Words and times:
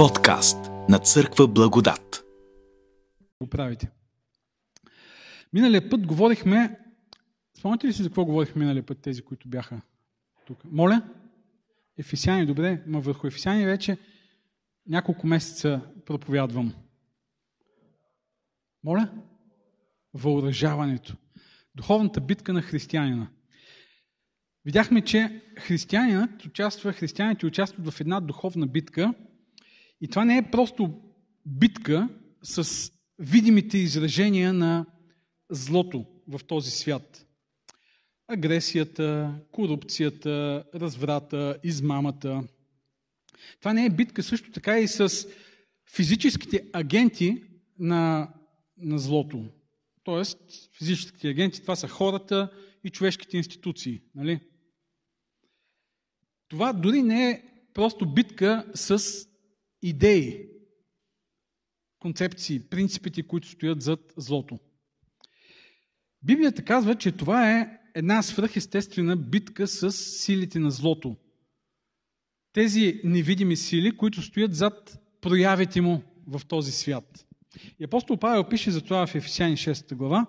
Подкаст 0.00 0.58
на 0.88 0.98
Църква 0.98 1.48
Благодат. 1.48 2.24
го 3.42 3.46
правите. 3.50 3.90
Миналия 5.52 5.90
път 5.90 6.06
говорихме, 6.06 6.78
спомняте 7.58 7.86
ли 7.86 7.92
си 7.92 8.02
за 8.02 8.08
какво 8.08 8.24
говорихме 8.24 8.60
миналия 8.60 8.86
път 8.86 8.98
тези, 9.02 9.22
които 9.22 9.48
бяха 9.48 9.80
тук? 10.46 10.64
Моля? 10.64 11.02
Ефисяни, 11.98 12.46
добре, 12.46 12.82
ма 12.86 13.00
върху 13.00 13.26
Ефисяни 13.26 13.66
вече 13.66 13.98
няколко 14.86 15.26
месеца 15.26 15.80
проповядвам. 16.06 16.74
Моля? 18.84 19.10
Въоръжаването. 20.14 21.16
Духовната 21.74 22.20
битка 22.20 22.52
на 22.52 22.62
християнина. 22.62 23.28
Видяхме, 24.64 25.00
че 25.04 25.42
християнинът 25.58 26.44
участва, 26.44 26.92
християните 26.92 27.46
участват 27.46 27.88
в 27.88 28.00
една 28.00 28.20
духовна 28.20 28.66
битка 28.66 29.14
и 30.00 30.08
това 30.08 30.24
не 30.24 30.36
е 30.36 30.50
просто 30.50 31.00
битка 31.46 32.08
с 32.42 32.90
видимите 33.18 33.78
изражения 33.78 34.52
на 34.52 34.86
злото 35.50 36.06
в 36.28 36.40
този 36.46 36.70
свят. 36.70 37.26
Агресията, 38.28 39.34
корупцията, 39.52 40.64
разврата, 40.74 41.58
измамата. 41.64 42.42
Това 43.58 43.72
не 43.72 43.86
е 43.86 43.90
битка 43.90 44.22
също 44.22 44.50
така 44.50 44.78
и 44.78 44.88
с 44.88 45.26
физическите 45.94 46.64
агенти 46.72 47.42
на, 47.78 48.32
на 48.78 48.98
злото. 48.98 49.44
Тоест, 50.04 50.38
физическите 50.78 51.28
агенти, 51.28 51.62
това 51.62 51.76
са 51.76 51.88
хората 51.88 52.52
и 52.84 52.90
човешките 52.90 53.36
институции. 53.36 54.02
Нали? 54.14 54.40
Това 56.48 56.72
дори 56.72 57.02
не 57.02 57.30
е 57.30 57.42
просто 57.74 58.14
битка 58.14 58.66
с 58.74 59.26
идеи, 59.82 60.48
концепции, 61.98 62.60
принципите, 62.60 63.22
които 63.22 63.48
стоят 63.48 63.82
зад 63.82 64.12
злото. 64.16 64.58
Библията 66.22 66.64
казва, 66.64 66.94
че 66.94 67.12
това 67.12 67.50
е 67.50 67.78
една 67.94 68.22
свръхестествена 68.22 69.16
битка 69.16 69.66
с 69.66 69.92
силите 69.92 70.58
на 70.58 70.70
злото. 70.70 71.16
Тези 72.52 73.00
невидими 73.04 73.56
сили, 73.56 73.96
които 73.96 74.22
стоят 74.22 74.54
зад 74.54 74.98
проявите 75.20 75.80
му 75.80 76.02
в 76.26 76.40
този 76.48 76.72
свят. 76.72 77.26
И 77.80 77.84
апостол 77.84 78.16
Павел 78.16 78.48
пише 78.48 78.70
за 78.70 78.80
това 78.80 79.06
в 79.06 79.14
Ефесяни 79.14 79.56
6 79.56 79.94
глава, 79.94 80.26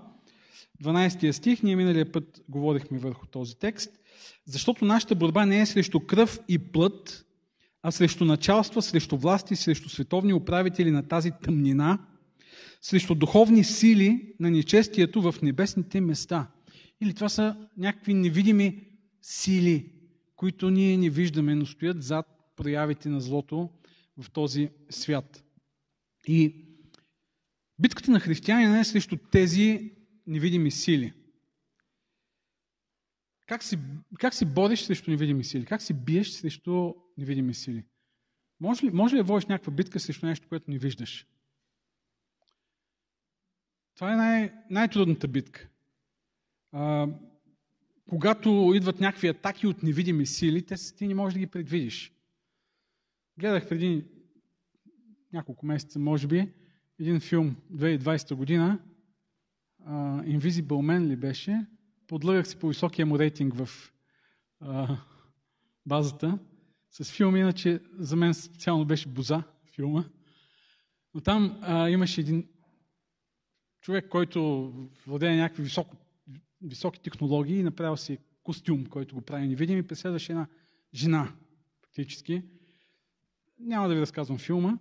12 0.84 1.32
стих, 1.32 1.64
ние 1.64 1.76
миналия 1.76 2.12
път 2.12 2.42
говорихме 2.50 3.00
върху 3.00 3.28
този 3.28 3.60
текст, 3.60 4.00
защото 4.46 4.86
нашата 4.86 5.16
борба 5.16 5.46
не 5.46 5.62
е 5.62 5.66
срещу 5.66 6.00
кръв 6.00 6.40
и 6.48 6.60
плът, 6.60 7.26
а 7.84 7.92
срещу 7.92 8.26
началства, 8.26 8.82
срещу 8.82 9.18
власти, 9.18 9.56
срещу 9.56 9.90
световни 9.90 10.34
управители 10.34 10.92
на 10.92 11.08
тази 11.08 11.32
тъмнина, 11.44 12.08
срещу 12.82 13.16
духовни 13.16 13.64
сили 13.64 14.36
на 14.40 14.52
нечестието 14.52 15.22
в 15.22 15.36
небесните 15.42 16.02
места. 16.02 16.52
Или 17.02 17.14
това 17.14 17.30
са 17.30 17.68
някакви 17.78 18.14
невидими 18.14 18.88
сили, 19.22 19.92
които 20.36 20.70
ние 20.70 20.98
не 20.98 21.10
виждаме, 21.10 21.56
но 21.56 21.66
стоят 21.66 22.04
зад 22.04 22.26
проявите 22.56 23.10
на 23.10 23.22
злото 23.22 23.70
в 24.18 24.32
този 24.32 24.70
свят. 24.90 25.44
И 26.28 26.66
битката 27.80 28.12
на 28.12 28.20
християнина 28.20 28.80
е 28.80 28.84
срещу 28.84 29.18
тези 29.32 29.92
невидими 30.28 30.72
сили. 30.72 31.14
Как 33.48 33.64
си, 33.64 33.78
как 34.20 34.34
си 34.34 34.46
бориш 34.46 34.82
срещу 34.82 35.12
невидими 35.12 35.44
сили? 35.44 35.66
Как 35.66 35.82
си 35.82 35.94
биеш 35.94 36.30
срещу 36.30 36.94
невидими 37.22 37.54
сили? 37.54 37.86
Може 38.60 38.86
ли, 38.86 38.92
може 38.92 39.16
ли 39.16 39.20
да 39.20 39.24
водиш 39.24 39.46
някаква 39.46 39.74
битка 39.74 40.00
срещу 40.00 40.26
нещо, 40.26 40.48
което 40.50 40.72
не 40.72 40.78
виждаш? 40.78 41.28
Това 43.96 44.14
е 44.14 44.16
най- 44.16 44.54
най-трудната 44.70 45.28
битка. 45.28 45.70
А, 46.72 47.08
когато 48.10 48.72
идват 48.76 49.00
някакви 49.00 49.28
атаки 49.28 49.68
от 49.68 49.84
невидими 49.84 50.26
сили, 50.26 50.66
те, 50.66 50.76
ти 50.96 51.08
не 51.08 51.16
можеш 51.16 51.34
да 51.34 51.40
ги 51.40 51.48
предвидиш. 51.48 52.14
Гледах 53.38 53.70
преди 53.70 54.06
няколко 55.34 55.66
месеца, 55.66 56.00
може 56.00 56.28
би, 56.28 56.54
един 57.00 57.20
филм 57.20 57.56
2020 57.74 58.36
година, 58.36 58.80
uh, 59.88 60.40
Invisible 60.40 60.64
Man 60.64 61.08
ли 61.08 61.16
беше, 61.16 61.66
подлъгах 62.08 62.48
си 62.48 62.60
по 62.60 62.68
високия 62.68 63.06
му 63.06 63.20
рейтинг 63.20 63.54
в 63.54 63.94
uh, 64.64 64.98
базата, 65.86 66.40
с 66.92 67.12
филм, 67.12 67.36
иначе 67.36 67.80
за 67.98 68.16
мен 68.16 68.34
специално 68.34 68.86
беше 68.86 69.10
Боза 69.10 69.44
филма. 69.76 70.06
Но 71.14 71.22
там 71.22 71.60
а, 71.62 71.90
имаше 71.90 72.22
един 72.22 72.48
човек, 73.82 74.10
който 74.10 74.72
владее 75.08 75.36
някакви 75.36 75.64
високо, 75.64 75.96
високи 76.62 77.02
технологии 77.02 77.60
и 77.60 77.64
направил 77.64 77.98
си 77.98 78.18
костюм, 78.44 78.86
който 78.86 79.16
го 79.16 79.22
прави 79.22 79.48
невидим 79.48 79.78
и 79.78 79.88
преследваше 79.88 80.32
една 80.32 80.48
жена, 80.94 81.36
фактически. 81.82 82.42
Няма 83.60 83.88
да 83.88 83.96
ви 83.96 84.02
разказвам 84.02 84.38
филма, 84.38 84.78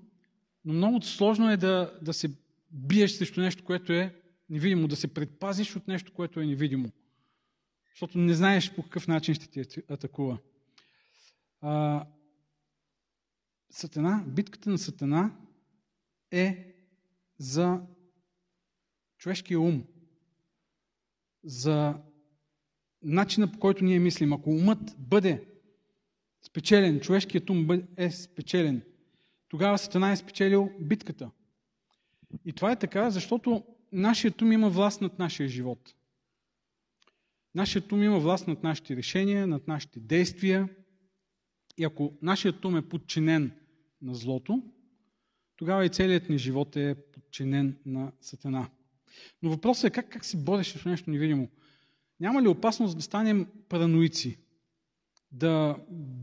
но 0.64 0.72
много 0.72 1.02
сложно 1.02 1.50
е 1.50 1.56
да, 1.56 1.98
да 2.02 2.14
се 2.14 2.30
биеш 2.70 3.10
срещу 3.10 3.40
нещо, 3.40 3.64
което 3.64 3.92
е 3.92 4.14
невидимо, 4.48 4.88
да 4.88 4.96
се 4.96 5.14
предпазиш 5.14 5.76
от 5.76 5.88
нещо, 5.88 6.12
което 6.12 6.40
е 6.40 6.46
невидимо. 6.46 6.90
Защото 7.90 8.18
не 8.18 8.34
знаеш 8.34 8.74
по 8.74 8.82
какъв 8.82 9.08
начин 9.08 9.34
ще 9.34 9.46
ти 9.46 9.82
атакува. 9.90 10.38
А, 11.60 12.06
сатана, 13.70 14.24
битката 14.26 14.70
на 14.70 14.78
Сатана 14.78 15.36
е 16.30 16.74
за 17.38 17.80
човешкия 19.18 19.60
ум, 19.60 19.84
за 21.44 21.94
начина 23.02 23.52
по 23.52 23.58
който 23.58 23.84
ние 23.84 23.98
мислим. 23.98 24.32
Ако 24.32 24.50
умът 24.50 24.96
бъде 24.98 25.44
спечелен, 26.42 27.00
човешкият 27.00 27.50
ум 27.50 27.68
е 27.96 28.10
спечелен, 28.10 28.82
тогава 29.48 29.78
Сатана 29.78 30.12
е 30.12 30.16
спечелил 30.16 30.70
битката. 30.80 31.30
И 32.44 32.52
това 32.52 32.72
е 32.72 32.78
така, 32.78 33.10
защото 33.10 33.64
нашият 33.92 34.42
ум 34.42 34.52
има 34.52 34.70
власт 34.70 35.00
над 35.00 35.18
нашия 35.18 35.48
живот. 35.48 35.94
Нашият 37.54 37.92
ум 37.92 38.02
има 38.02 38.18
власт 38.18 38.46
над 38.46 38.62
нашите 38.62 38.96
решения, 38.96 39.46
над 39.46 39.68
нашите 39.68 40.00
действия. 40.00 40.68
И 41.80 41.84
ако 41.84 42.12
нашият 42.22 42.64
ум 42.64 42.76
е 42.76 42.88
подчинен 42.88 43.52
на 44.02 44.14
злото, 44.14 44.62
тогава 45.56 45.84
и 45.84 45.88
целият 45.88 46.28
ни 46.28 46.38
живот 46.38 46.76
е 46.76 46.94
подчинен 46.94 47.76
на 47.86 48.12
Сатана. 48.20 48.70
Но 49.42 49.50
въпросът 49.50 49.84
е 49.84 49.90
как, 49.90 50.08
как 50.08 50.24
се 50.24 50.36
бориш 50.36 50.72
с 50.72 50.84
нещо 50.84 51.10
невидимо? 51.10 51.48
Няма 52.20 52.42
ли 52.42 52.48
опасност 52.48 52.96
да 52.96 53.02
станем 53.02 53.46
параноици? 53.68 54.38
Да 55.32 55.76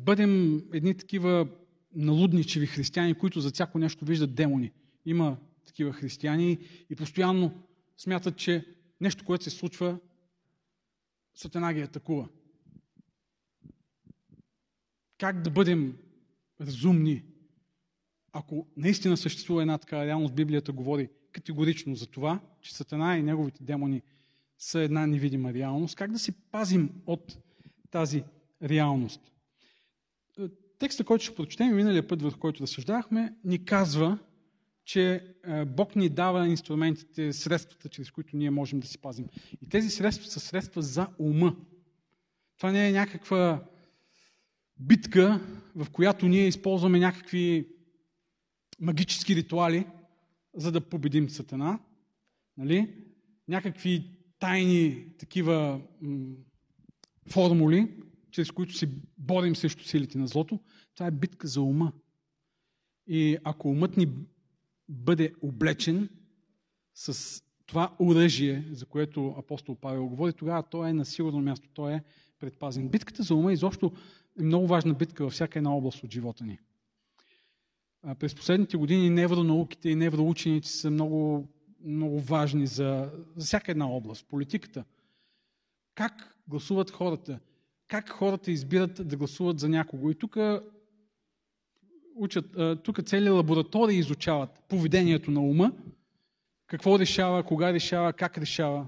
бъдем 0.05 0.63
едни 0.73 0.97
такива 0.97 1.47
налудничеви 1.95 2.65
християни, 2.65 3.13
които 3.13 3.39
за 3.39 3.51
всяко 3.51 3.79
нещо 3.79 4.05
виждат 4.05 4.35
демони. 4.35 4.71
Има 5.05 5.37
такива 5.65 5.93
християни 5.93 6.57
и 6.89 6.95
постоянно 6.95 7.63
смятат, 7.97 8.37
че 8.37 8.65
нещо, 9.01 9.25
което 9.25 9.43
се 9.43 9.49
случва, 9.49 9.99
Сатана 11.35 11.73
ги 11.73 11.81
атакува. 11.81 12.27
Как 15.17 15.41
да 15.41 15.49
бъдем 15.49 15.97
разумни, 16.61 17.23
ако 18.33 18.67
наистина 18.77 19.17
съществува 19.17 19.61
една 19.61 19.77
така 19.77 20.05
реалност, 20.05 20.35
Библията 20.35 20.71
говори 20.71 21.09
категорично 21.31 21.95
за 21.95 22.07
това, 22.07 22.39
че 22.61 22.75
Сатана 22.75 23.17
и 23.17 23.23
неговите 23.23 23.63
демони 23.63 24.01
са 24.57 24.79
една 24.79 25.07
невидима 25.07 25.53
реалност, 25.53 25.95
как 25.95 26.11
да 26.11 26.19
се 26.19 26.31
пазим 26.31 26.89
от 27.05 27.37
тази 27.91 28.23
реалност? 28.63 29.31
Текста, 30.79 31.03
който 31.03 31.23
ще 31.23 31.35
прочетем 31.35 31.75
миналия 31.75 32.07
път, 32.07 32.21
върху 32.21 32.39
който 32.39 32.63
разсъждахме, 32.63 33.35
ни 33.43 33.65
казва, 33.65 34.19
че 34.85 35.35
Бог 35.67 35.95
ни 35.95 36.09
дава 36.09 36.47
инструментите, 36.47 37.33
средствата, 37.33 37.89
чрез 37.89 38.11
които 38.11 38.37
ние 38.37 38.49
можем 38.49 38.79
да 38.79 38.87
си 38.87 38.97
пазим. 38.97 39.27
И 39.61 39.69
тези 39.69 39.89
средства 39.89 40.27
са 40.27 40.39
средства 40.39 40.81
за 40.81 41.07
ума. 41.19 41.55
Това 42.57 42.71
не 42.71 42.89
е 42.89 42.91
някаква 42.91 43.63
битка, 44.79 45.41
в 45.75 45.89
която 45.89 46.27
ние 46.27 46.47
използваме 46.47 46.99
някакви 46.99 47.67
магически 48.79 49.35
ритуали, 49.35 49.85
за 50.55 50.71
да 50.71 50.81
победим 50.81 51.29
Сатана. 51.29 51.79
Нали? 52.57 52.93
Някакви 53.47 54.11
тайни 54.39 55.05
такива 55.19 55.81
м- 56.01 56.35
формули, 57.29 57.91
чрез 58.31 58.51
които 58.51 58.73
се 58.73 58.89
борим 59.17 59.55
срещу 59.55 59.83
силите 59.83 60.17
на 60.17 60.27
злото. 60.27 60.59
Това 60.95 61.07
е 61.07 61.11
битка 61.11 61.47
за 61.47 61.61
ума. 61.61 61.91
И 63.07 63.37
ако 63.43 63.69
умът 63.69 63.97
ни 63.97 64.07
бъде 64.89 65.33
облечен 65.41 66.09
с 66.93 67.41
това 67.65 67.95
оръжие, 67.99 68.65
за 68.71 68.85
което 68.85 69.35
апостол 69.37 69.75
Павел 69.75 70.07
говори, 70.07 70.33
тогава 70.33 70.63
той 70.63 70.89
е 70.89 70.93
на 70.93 71.05
сигурно 71.05 71.41
място, 71.41 71.69
той 71.73 71.93
е 71.93 72.03
предпазен. 72.39 72.89
Битката 72.89 73.23
за 73.23 73.35
ума 73.35 73.53
изобщо 73.53 73.91
е 74.39 74.43
много 74.43 74.67
важна 74.67 74.93
битка 74.93 75.23
във 75.23 75.33
всяка 75.33 75.59
една 75.59 75.75
област 75.75 76.03
от 76.03 76.11
живота 76.13 76.43
ни. 76.43 76.59
През 78.19 78.35
последните 78.35 78.77
години 78.77 79.09
невронауките 79.09 79.89
и 79.89 79.95
невроучените 79.95 80.67
са 80.67 80.91
много, 80.91 81.47
много 81.83 82.19
важни 82.19 82.67
за, 82.67 83.11
за 83.35 83.45
всяка 83.45 83.71
една 83.71 83.89
област. 83.89 84.25
Политиката. 84.25 84.83
Как 85.95 86.37
гласуват 86.47 86.91
хората? 86.91 87.39
Как 87.87 88.09
хората 88.09 88.51
избират 88.51 89.07
да 89.07 89.17
гласуват 89.17 89.59
за 89.59 89.69
някого? 89.69 90.11
И 90.11 90.15
тук 90.15 90.37
учат, 92.15 92.45
тук 92.83 93.03
цели 93.03 93.29
лаборатории 93.29 93.97
изучават 93.97 94.63
поведението 94.69 95.31
на 95.31 95.41
ума, 95.41 95.71
какво 96.67 96.99
решава, 96.99 97.43
кога 97.43 97.73
решава, 97.73 98.13
как 98.13 98.37
решава. 98.37 98.87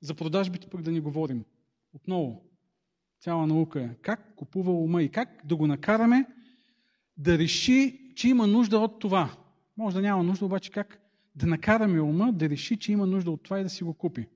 За 0.00 0.14
продажбите 0.14 0.68
пък 0.68 0.82
да 0.82 0.90
ни 0.90 1.00
говорим. 1.00 1.44
Отново, 1.92 2.44
цяла 3.24 3.46
наука 3.46 3.82
е 3.82 3.90
как 4.02 4.34
купува 4.36 4.72
ума 4.72 5.02
и 5.02 5.08
как 5.08 5.42
да 5.44 5.56
го 5.56 5.66
накараме 5.66 6.26
да 7.16 7.38
реши, 7.38 8.00
че 8.16 8.28
има 8.28 8.46
нужда 8.46 8.78
от 8.78 8.98
това. 8.98 9.36
Може 9.76 9.96
да 9.96 10.02
няма 10.02 10.22
нужда, 10.22 10.44
обаче 10.44 10.70
как 10.70 11.00
да 11.34 11.46
накараме 11.46 12.00
ума 12.00 12.32
да 12.32 12.48
реши, 12.48 12.76
че 12.76 12.92
има 12.92 13.06
нужда 13.06 13.30
от 13.30 13.42
това 13.42 13.60
и 13.60 13.62
да 13.62 13.68
си 13.70 13.84
го 13.84 13.94
купи. 13.94 14.26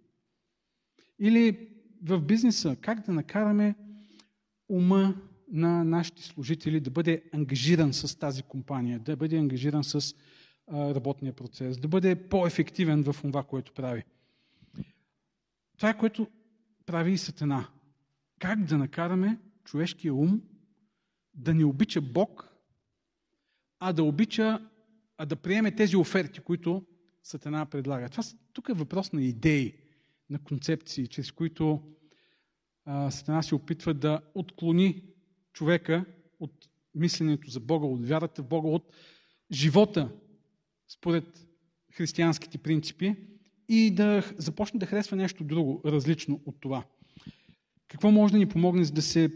Или 1.19 1.69
в 2.03 2.21
бизнеса, 2.21 2.77
как 2.81 3.07
да 3.07 3.13
накараме 3.13 3.75
ума 4.69 5.15
на 5.53 5.85
нашите 5.85 6.23
служители 6.23 6.81
да 6.81 6.91
бъде 6.91 7.23
ангажиран 7.33 7.93
с 7.93 8.19
тази 8.19 8.43
компания, 8.43 8.99
да 8.99 9.17
бъде 9.17 9.37
ангажиран 9.37 9.85
с 9.85 10.15
работния 10.73 11.33
процес, 11.33 11.79
да 11.79 11.89
бъде 11.89 12.29
по-ефективен 12.29 13.03
в 13.03 13.17
това, 13.23 13.43
което 13.43 13.73
прави. 13.73 14.05
Това 15.77 15.91
е 15.91 15.99
което 15.99 16.27
прави 16.87 17.13
и 17.13 17.19
Сатана. 17.19 17.69
Как 18.39 18.65
да 18.65 18.79
накараме 18.79 19.39
човешкия 19.65 20.15
ум 20.15 20.43
да 21.35 21.55
не 21.55 21.65
обича 21.65 22.01
Бог, 22.01 22.55
а 23.79 23.93
да 23.93 24.03
обича, 24.03 24.71
а 25.17 25.27
да 25.27 25.37
приеме 25.37 25.77
тези 25.77 25.97
оферти, 25.97 26.41
които 26.41 26.87
Сатана 27.23 27.67
предлага. 27.67 28.09
Това, 28.09 28.23
тук 28.53 28.69
е 28.69 28.73
въпрос 28.73 29.13
на 29.13 29.23
идеи, 29.23 29.75
на 30.31 30.39
концепции, 30.39 31.07
чрез 31.07 31.33
които 31.33 31.83
а, 32.85 33.11
Сатана 33.11 33.43
се 33.43 33.55
опитва 33.55 33.95
да 33.95 34.21
отклони 34.35 35.05
човека 35.53 36.05
от 36.41 36.69
мисленето 36.95 37.51
за 37.51 37.61
Бога, 37.61 37.87
от 37.87 38.09
вярата 38.09 38.43
в 38.43 38.49
Бога, 38.49 38.69
от 38.69 38.93
живота 39.53 40.13
според 40.89 41.47
християнските 41.93 42.59
принципи 42.59 43.17
и 43.69 43.95
да 43.95 44.33
започне 44.37 44.81
да 44.81 44.87
харесва 44.87 45.17
нещо 45.17 45.45
друго, 45.45 45.83
различно 45.85 46.41
от 46.47 46.61
това. 46.61 46.85
Какво 47.89 48.11
може 48.11 48.33
да 48.33 48.39
ни 48.39 48.47
помогне 48.47 48.85
за 48.85 48.93
да 48.93 49.03
се 49.03 49.31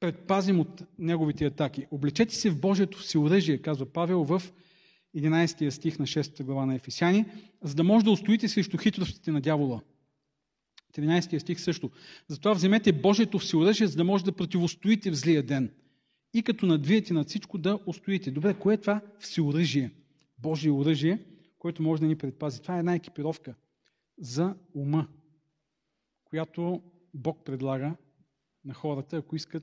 предпазим 0.00 0.60
от 0.60 0.82
неговите 0.98 1.44
атаки? 1.44 1.86
Облечете 1.90 2.34
се 2.34 2.50
в 2.50 2.60
Божието 2.60 2.98
всеоръжие, 2.98 3.58
казва 3.58 3.86
Павел 3.86 4.24
в 4.24 4.42
11 5.16 5.70
стих 5.70 5.98
на 5.98 6.06
6 6.06 6.42
глава 6.42 6.66
на 6.66 6.74
Ефесяни, 6.74 7.24
за 7.62 7.74
да 7.74 7.84
може 7.84 8.04
да 8.04 8.10
устоите 8.10 8.48
срещу 8.48 8.78
хитростите 8.78 9.30
на 9.30 9.40
дявола. 9.40 9.80
13 10.94 11.38
стих 11.38 11.60
също. 11.60 11.90
Затова 12.28 12.52
вземете 12.52 12.92
Божието 12.92 13.38
всеоръжие, 13.38 13.86
за 13.86 13.96
да 13.96 14.04
може 14.04 14.24
да 14.24 14.32
противостоите 14.32 15.10
в 15.10 15.14
злия 15.14 15.42
ден. 15.42 15.70
И 16.34 16.42
като 16.42 16.66
надвиете 16.66 17.12
на 17.12 17.24
всичко 17.24 17.58
да 17.58 17.78
устоите. 17.86 18.30
Добре, 18.30 18.54
кое 18.54 18.74
е 18.74 18.80
това 18.80 19.00
всеоръжие? 19.18 19.90
Божие 20.38 20.70
оръжие, 20.70 21.18
което 21.58 21.82
може 21.82 22.00
да 22.00 22.08
ни 22.08 22.16
предпази. 22.16 22.62
Това 22.62 22.76
е 22.76 22.78
една 22.78 22.94
екипировка 22.94 23.54
за 24.18 24.54
ума, 24.74 25.08
която 26.24 26.82
Бог 27.16 27.44
предлага 27.44 27.96
на 28.64 28.74
хората, 28.74 29.16
ако 29.16 29.36
искат 29.36 29.62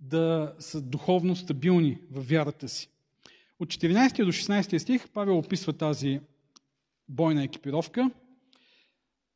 да 0.00 0.54
са 0.58 0.82
духовно 0.82 1.36
стабилни 1.36 1.98
в 2.10 2.22
вярата 2.28 2.68
си. 2.68 2.90
От 3.58 3.68
14 3.68 4.24
до 4.24 4.32
16 4.32 4.78
стих 4.78 5.08
Павел 5.10 5.38
описва 5.38 5.72
тази 5.72 6.20
бойна 7.08 7.44
екипировка. 7.44 8.10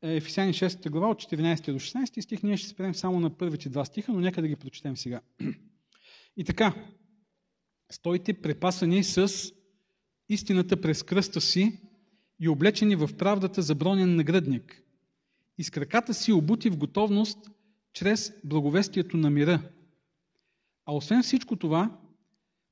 Ефесяни 0.01 0.53
6 0.53 0.89
глава 0.89 1.09
от 1.09 1.21
14 1.21 1.71
до 1.71 1.79
16 1.79 2.21
стих. 2.21 2.43
Ние 2.43 2.57
ще 2.57 2.69
спрем 2.69 2.95
само 2.95 3.19
на 3.19 3.37
първите 3.37 3.69
два 3.69 3.85
стиха, 3.85 4.11
но 4.11 4.19
нека 4.19 4.41
да 4.41 4.47
ги 4.47 4.55
прочетем 4.55 4.97
сега. 4.97 5.21
И 6.37 6.43
така, 6.43 6.73
стойте 7.91 8.41
препасани 8.41 9.03
с 9.03 9.51
истината 10.29 10.81
през 10.81 11.03
кръста 11.03 11.41
си 11.41 11.81
и 12.39 12.49
облечени 12.49 12.95
в 12.95 13.09
правдата 13.17 13.61
за 13.61 13.75
бронен 13.75 14.15
нагръдник. 14.15 14.84
И 15.57 15.63
с 15.63 15.69
краката 15.69 16.13
си 16.13 16.31
обути 16.31 16.69
в 16.69 16.77
готовност 16.77 17.51
чрез 17.93 18.33
благовестието 18.43 19.17
на 19.17 19.29
мира. 19.29 19.61
А 20.85 20.95
освен 20.95 21.23
всичко 21.23 21.55
това, 21.55 21.97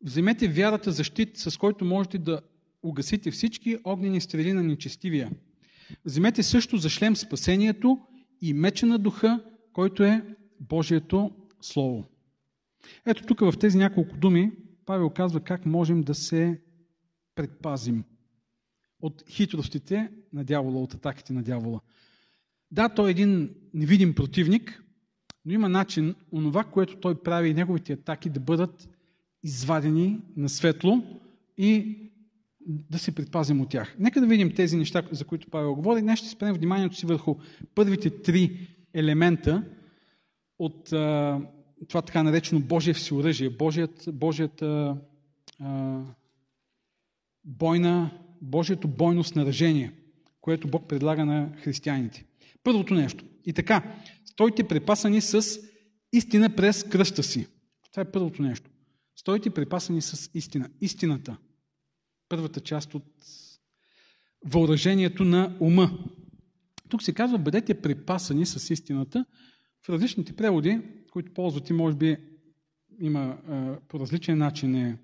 вземете 0.03 0.47
вярата 0.47 0.91
за 0.91 1.03
щит, 1.03 1.37
с 1.37 1.57
който 1.57 1.85
можете 1.85 2.17
да 2.17 2.41
угасите 2.83 3.31
всички 3.31 3.77
огнени 3.83 4.21
стрели 4.21 4.53
на 4.53 4.63
нечестивия. 4.63 5.31
Вземете 6.05 6.43
също 6.43 6.77
за 6.77 6.89
шлем 6.89 7.15
спасението 7.15 7.99
и 8.41 8.53
меча 8.53 8.85
на 8.85 8.99
духа, 8.99 9.43
който 9.73 10.03
е 10.03 10.35
Божието 10.59 11.31
Слово. 11.61 12.05
Ето 13.05 13.25
тук 13.25 13.39
в 13.39 13.53
тези 13.59 13.77
няколко 13.77 14.17
думи 14.17 14.51
Павел 14.85 15.09
казва 15.09 15.39
как 15.39 15.65
можем 15.65 16.01
да 16.01 16.15
се 16.15 16.61
предпазим 17.35 18.03
от 18.99 19.23
хитростите 19.29 20.11
на 20.33 20.43
дявола, 20.43 20.81
от 20.81 20.93
атаките 20.93 21.33
на 21.33 21.43
дявола. 21.43 21.81
Да, 22.73 22.89
той 22.89 23.07
е 23.07 23.11
един 23.11 23.49
невидим 23.73 24.15
противник, 24.15 24.83
но 25.45 25.53
има 25.53 25.69
начин 25.69 26.15
онова, 26.31 26.63
което 26.63 26.95
той 26.95 27.23
прави 27.23 27.49
и 27.49 27.53
неговите 27.53 27.93
атаки 27.93 28.29
да 28.29 28.39
бъдат 28.39 28.89
извадени 29.43 30.19
на 30.37 30.49
светло 30.49 31.03
и 31.57 31.97
да 32.67 32.99
се 32.99 33.15
предпазим 33.15 33.61
от 33.61 33.69
тях. 33.69 33.95
Нека 33.99 34.21
да 34.21 34.27
видим 34.27 34.55
тези 34.55 34.77
неща, 34.77 35.03
за 35.11 35.25
които 35.25 35.49
Павел 35.49 35.75
говори. 35.75 36.01
Днес 36.01 36.19
ще 36.19 36.29
спрем 36.29 36.53
вниманието 36.53 36.95
си 36.95 37.05
върху 37.05 37.35
първите 37.75 38.09
три 38.09 38.67
елемента 38.93 39.63
от 40.59 40.93
а, 40.93 41.41
това 41.87 42.01
така 42.01 42.23
наречено 42.23 42.61
Божие 42.61 42.93
всеоръжие, 42.93 43.49
Божият, 43.49 44.05
Божията 44.13 44.97
а, 45.59 46.01
бойна, 47.45 48.11
Божието 48.41 48.87
бойно 48.87 49.23
снаражение, 49.23 49.91
което 50.41 50.67
Бог 50.67 50.87
предлага 50.87 51.25
на 51.25 51.49
християните. 51.63 52.25
Първото 52.63 52.93
нещо. 52.93 53.25
И 53.45 53.53
така, 53.53 54.01
стойте 54.25 54.67
препасани 54.67 55.21
с 55.21 55.59
истина 56.13 56.55
през 56.55 56.83
кръста 56.83 57.23
си. 57.23 57.47
Това 57.91 58.01
е 58.01 58.11
първото 58.11 58.41
нещо. 58.41 58.69
Стойте 59.15 59.49
препасани 59.49 60.01
с 60.01 60.31
истина. 60.33 60.69
Истината. 60.81 61.37
Първата 62.29 62.59
част 62.59 62.95
от 62.95 63.05
въоръжението 64.45 65.23
на 65.23 65.57
ума. 65.59 65.99
Тук 66.89 67.03
се 67.03 67.13
казва, 67.13 67.37
бъдете 67.37 67.81
припасани 67.81 68.45
с 68.45 68.73
истината. 68.73 69.25
В 69.85 69.89
различните 69.89 70.33
преводи, 70.33 70.81
които 71.11 71.33
ползвате, 71.33 71.73
може 71.73 71.95
би 71.95 72.17
има 72.99 73.37
по 73.87 73.99
различен 73.99 74.37
начин 74.37 74.75
е 74.75 74.97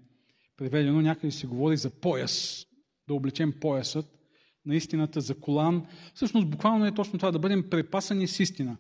преведено, 0.58 1.02
някъде 1.02 1.32
се 1.32 1.48
говори 1.48 1.78
за 1.78 1.90
пояс, 1.90 2.66
да 3.08 3.14
облечем 3.14 3.54
поясът 3.60 4.19
на 4.70 4.76
истината 4.76 5.22
за 5.22 5.36
колан. 5.36 5.86
Всъщност 6.14 6.50
буквално 6.50 6.86
е 6.86 6.94
точно 6.94 7.20
това, 7.20 7.32
да 7.32 7.40
бъдем 7.40 7.70
препасани 7.70 8.28
с 8.28 8.40
истина. 8.40 8.78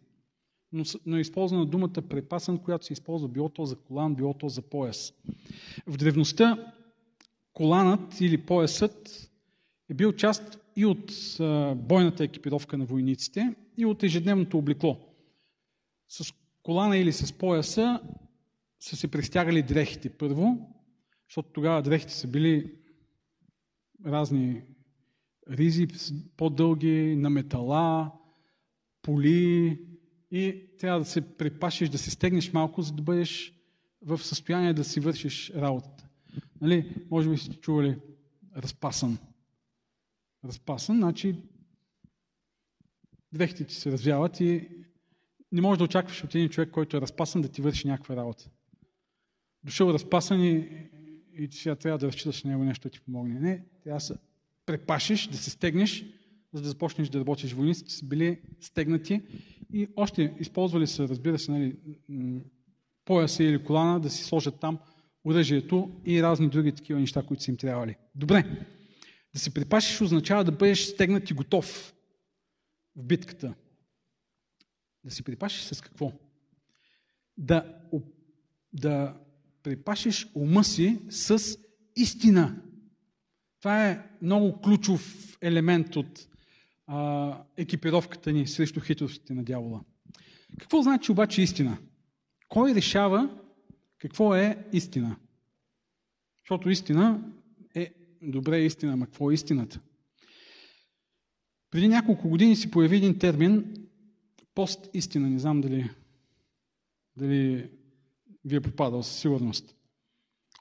Но, 0.71 0.83
но 1.05 1.17
е 1.17 1.19
използвана 1.19 1.65
думата 1.65 2.01
препасан, 2.09 2.57
която 2.57 2.85
се 2.85 2.93
използва 2.93 3.27
било 3.27 3.49
то 3.49 3.65
за 3.65 3.75
колан, 3.75 4.15
било 4.15 4.33
то 4.33 4.49
за 4.49 4.61
пояс. 4.61 5.13
В 5.87 5.97
древността 5.97 6.73
коланът 7.53 8.21
или 8.21 8.37
поясът 8.37 9.29
е 9.89 9.93
бил 9.93 10.13
част 10.13 10.59
и 10.75 10.85
от 10.85 11.11
бойната 11.87 12.23
екипировка 12.23 12.77
на 12.77 12.85
войниците, 12.85 13.55
и 13.77 13.85
от 13.85 14.03
ежедневното 14.03 14.57
облекло. 14.57 14.99
С 16.07 16.33
колана 16.63 16.97
или 16.97 17.13
с 17.13 17.33
пояса 17.33 18.01
са 18.79 18.95
се 18.95 19.11
пристягали 19.11 19.63
дрехите 19.63 20.09
първо, 20.09 20.75
защото 21.29 21.49
тогава 21.53 21.81
дрехите 21.81 22.13
са 22.13 22.27
били 22.27 22.73
разни 24.05 24.61
ризи, 25.49 25.87
по-дълги, 26.37 27.15
на 27.15 27.29
метала, 27.29 28.11
поли 29.01 29.79
и 30.31 30.65
трябва 30.79 30.99
да 30.99 31.05
се 31.05 31.37
припашиш, 31.37 31.89
да 31.89 31.97
се 31.97 32.11
стегнеш 32.11 32.53
малко, 32.53 32.81
за 32.81 32.93
да 32.93 33.01
бъдеш 33.01 33.53
в 34.01 34.17
състояние 34.17 34.73
да 34.73 34.83
си 34.83 34.99
вършиш 34.99 35.51
работата. 35.55 36.09
Нали, 36.61 37.05
може 37.11 37.29
би 37.29 37.37
сте 37.37 37.55
чували 37.55 37.97
разпасан. 38.55 39.17
Разпасан, 40.45 40.97
значи 40.97 41.35
дрехите 43.33 43.65
ти 43.65 43.75
се 43.75 43.91
развяват 43.91 44.39
и 44.39 44.69
не 45.51 45.61
можеш 45.61 45.77
да 45.77 45.83
очакваш 45.83 46.23
от 46.23 46.35
един 46.35 46.49
човек, 46.49 46.71
който 46.71 46.97
е 46.97 47.01
разпасан, 47.01 47.41
да 47.41 47.49
ти 47.49 47.61
върши 47.61 47.87
някаква 47.87 48.15
работа. 48.15 48.49
Дошъл 49.63 49.93
разпасан 49.93 50.43
и 50.43 50.89
и 51.39 51.51
сега 51.51 51.75
трябва 51.75 51.97
да 51.97 52.07
разчиташ 52.07 52.43
на 52.43 52.51
него 52.51 52.63
нещо 52.63 52.87
да 52.87 52.89
ти 52.89 53.01
помогне. 53.01 53.39
Не, 53.39 53.65
трябва 53.83 53.99
се 53.99 54.15
препашиш, 54.69 55.27
да 55.27 55.37
се 55.37 55.49
стегнеш, 55.49 56.05
за 56.53 56.61
да 56.61 56.67
започнеш 56.67 57.09
да 57.09 57.19
работиш. 57.19 57.53
Войниците 57.53 57.91
са 57.91 58.05
били 58.05 58.41
стегнати 58.61 59.21
и 59.73 59.87
още 59.95 60.33
използвали 60.39 60.87
са, 60.87 61.07
разбира 61.07 61.39
се, 61.39 61.51
нали, 61.51 61.75
пояса 63.05 63.43
или 63.43 63.63
колана 63.63 63.99
да 63.99 64.09
си 64.09 64.23
сложат 64.23 64.59
там 64.59 64.79
оръжието 65.25 66.01
и 66.05 66.23
разни 66.23 66.49
други 66.49 66.71
такива 66.71 66.99
неща, 66.99 67.23
които 67.23 67.43
са 67.43 67.51
им 67.51 67.57
трябвали. 67.57 67.95
Добре. 68.15 68.65
Да 69.33 69.39
се 69.39 69.53
припашиш 69.53 70.01
означава 70.01 70.43
да 70.43 70.51
бъдеш 70.51 70.85
стегнат 70.85 71.29
и 71.29 71.33
готов 71.33 71.93
в 72.95 73.03
битката. 73.03 73.53
Да 75.03 75.11
се 75.11 75.23
припашиш 75.23 75.61
с 75.61 75.81
какво? 75.81 76.11
Да, 77.37 77.81
да 78.73 79.17
припашиш 79.63 80.27
ума 80.35 80.63
си 80.63 80.99
с 81.09 81.57
истина. 81.95 82.61
Това 83.59 83.89
е 83.89 84.09
много 84.21 84.61
ключов 84.61 85.37
елемент 85.41 85.95
от 85.95 86.27
а, 86.87 87.37
екипировката 87.57 88.31
ни 88.31 88.47
срещу 88.47 88.81
хитростите 88.81 89.33
на 89.33 89.43
дявола. 89.43 89.81
Какво 90.59 90.81
значи 90.81 91.11
обаче 91.11 91.41
истина? 91.41 91.77
Кой 92.47 92.75
решава 92.75 93.29
какво 93.97 94.35
е 94.35 94.65
истина? 94.73 95.15
Защото 96.37 96.69
истина 96.69 97.31
е 97.75 97.93
добре 98.21 98.59
истина, 98.59 98.93
ама 98.93 99.05
какво 99.05 99.31
е 99.31 99.33
истината? 99.33 99.79
Преди 101.71 101.87
няколко 101.87 102.29
години 102.29 102.55
си 102.55 102.71
появи 102.71 102.97
един 102.97 103.19
термин 103.19 103.87
пост-истина. 104.55 105.29
Не 105.29 105.39
знам 105.39 105.61
дали, 105.61 105.89
дали 107.17 107.69
ви 108.45 108.55
е 108.55 108.61
попадал 108.61 109.03
със 109.03 109.19
сигурност. 109.19 109.75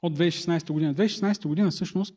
От 0.01 0.17
2016 0.17 0.71
година. 0.71 0.95
2016 0.95 1.47
година 1.47 1.71
всъщност 1.71 2.15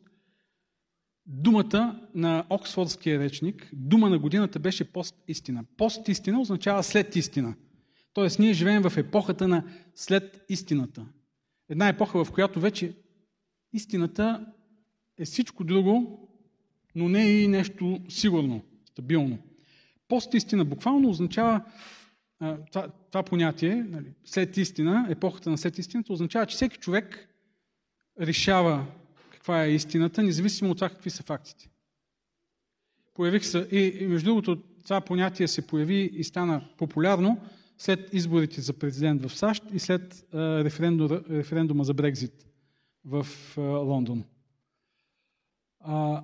думата 1.25 2.07
на 2.15 2.45
Оксфордския 2.49 3.19
речник, 3.19 3.69
дума 3.73 4.09
на 4.09 4.19
годината 4.19 4.59
беше 4.59 4.91
пост-истина. 4.91 5.65
Пост-истина 5.77 6.39
означава 6.39 6.83
след 6.83 7.15
истина. 7.15 7.55
Тоест, 8.13 8.39
ние 8.39 8.53
живеем 8.53 8.81
в 8.81 8.97
епохата 8.97 9.47
на 9.47 9.63
след 9.95 10.45
истината. 10.49 11.05
Една 11.69 11.87
епоха, 11.89 12.25
в 12.25 12.31
която 12.31 12.59
вече 12.59 12.93
истината 13.73 14.45
е 15.17 15.25
всичко 15.25 15.63
друго, 15.63 16.19
но 16.95 17.09
не 17.09 17.23
е 17.23 17.41
и 17.41 17.47
нещо 17.47 17.99
сигурно, 18.09 18.61
стабилно. 18.85 19.37
Пост-истина 20.07 20.65
буквално 20.65 21.09
означава 21.09 21.61
това, 22.71 22.87
това 23.11 23.23
понятие, 23.23 23.75
нали, 23.75 24.13
след 24.25 24.57
истина, 24.57 25.07
епохата 25.09 25.49
на 25.49 25.57
след 25.57 25.77
истината, 25.77 26.13
означава, 26.13 26.45
че 26.45 26.55
всеки 26.55 26.77
човек 26.77 27.29
решава 28.21 28.85
каква 29.43 29.63
е 29.63 29.71
истината, 29.71 30.23
независимо 30.23 30.71
от 30.71 30.77
това 30.77 30.89
какви 30.89 31.09
са 31.09 31.23
фактите. 31.23 31.69
Появих 33.13 33.45
се, 33.45 33.67
и, 33.71 33.97
и 33.99 34.07
между 34.07 34.25
другото, 34.25 34.63
това 34.83 35.01
понятие 35.01 35.47
се 35.47 35.67
появи 35.67 36.11
и 36.13 36.23
стана 36.23 36.69
популярно 36.77 37.41
след 37.77 38.13
изборите 38.13 38.61
за 38.61 38.73
президент 38.73 39.21
в 39.21 39.37
САЩ 39.37 39.63
и 39.73 39.79
след 39.79 40.25
референдума, 40.33 41.21
референдума 41.29 41.83
за 41.83 41.93
Брекзит 41.93 42.45
в 43.05 43.27
Лондон. 43.57 44.23
А, 45.79 46.23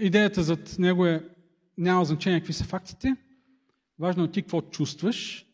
идеята 0.00 0.42
зад 0.42 0.78
него 0.78 1.06
е 1.06 1.28
няма 1.78 2.04
значение 2.04 2.40
какви 2.40 2.52
са 2.52 2.64
фактите, 2.64 3.16
важно 3.98 4.24
е 4.24 4.30
ти 4.30 4.42
какво 4.42 4.60
чувстваш, 4.60 5.46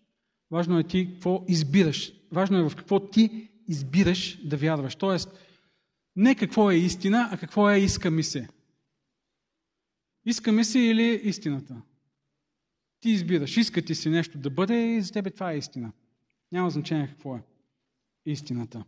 важно 0.51 0.79
е 0.79 0.85
ти 0.85 1.13
какво 1.13 1.45
избираш, 1.49 2.13
важно 2.33 2.59
е 2.59 2.69
в 2.69 2.77
какво 2.77 3.11
ти 3.11 3.49
избираш 3.69 4.39
да 4.45 4.57
вярваш. 4.57 4.97
Тоест, 4.97 5.48
не 6.19 6.35
какво 6.35 6.71
е 6.71 6.77
истина, 6.77 7.29
а 7.33 7.39
какво 7.39 7.71
е 7.71 7.79
иска 7.79 8.11
ми 8.11 8.23
се. 8.23 8.49
Иска 10.25 10.53
ми 10.53 10.65
се 10.65 10.79
или 10.79 11.21
истината? 11.25 11.83
Ти 13.01 13.11
избираш, 13.11 13.57
иска 13.57 13.83
ти 13.83 13.95
си 13.95 14.11
нещо 14.11 14.39
да 14.39 14.51
бъде 14.51 14.87
и 14.87 15.03
за 15.03 15.13
тебе 15.13 15.31
това 15.31 15.53
е 15.53 15.59
истина. 15.59 15.93
Няма 16.53 16.71
значение 16.71 17.09
какво 17.09 17.37
е 17.37 17.43
истината. 18.27 18.85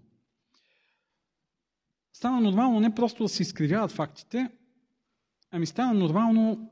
Стана 2.13 2.41
нормално 2.41 2.81
не 2.81 2.95
просто 2.95 3.23
да 3.23 3.29
се 3.29 3.43
изкривяват 3.43 3.93
фактите, 3.93 4.51
ами 5.51 5.67
стана 5.67 5.95
нормално 5.95 6.71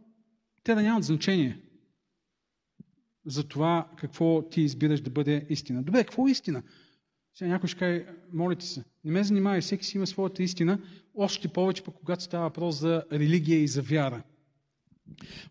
те 0.62 0.74
да 0.74 0.82
нямат 0.82 1.04
значение 1.04 1.60
за 3.26 3.48
това 3.48 3.90
какво 3.96 4.48
ти 4.48 4.60
избираш 4.60 5.00
да 5.00 5.10
бъде 5.10 5.46
истина. 5.48 5.82
Добре, 5.82 6.04
какво 6.04 6.28
е 6.28 6.30
истина? 6.30 6.62
Сега 7.38 7.50
някой 7.50 7.68
ще 7.68 7.78
каже, 7.78 8.06
молите 8.32 8.66
се, 8.66 8.84
не 9.04 9.12
ме 9.12 9.24
занимавай, 9.24 9.60
всеки 9.60 9.84
си 9.84 9.96
има 9.96 10.06
своята 10.06 10.42
истина, 10.42 10.82
още 11.14 11.48
повече 11.48 11.84
пък 11.84 11.94
когато 11.94 12.22
става 12.22 12.44
въпрос 12.44 12.80
за 12.80 13.04
религия 13.12 13.62
и 13.62 13.68
за 13.68 13.82
вяра. 13.82 14.22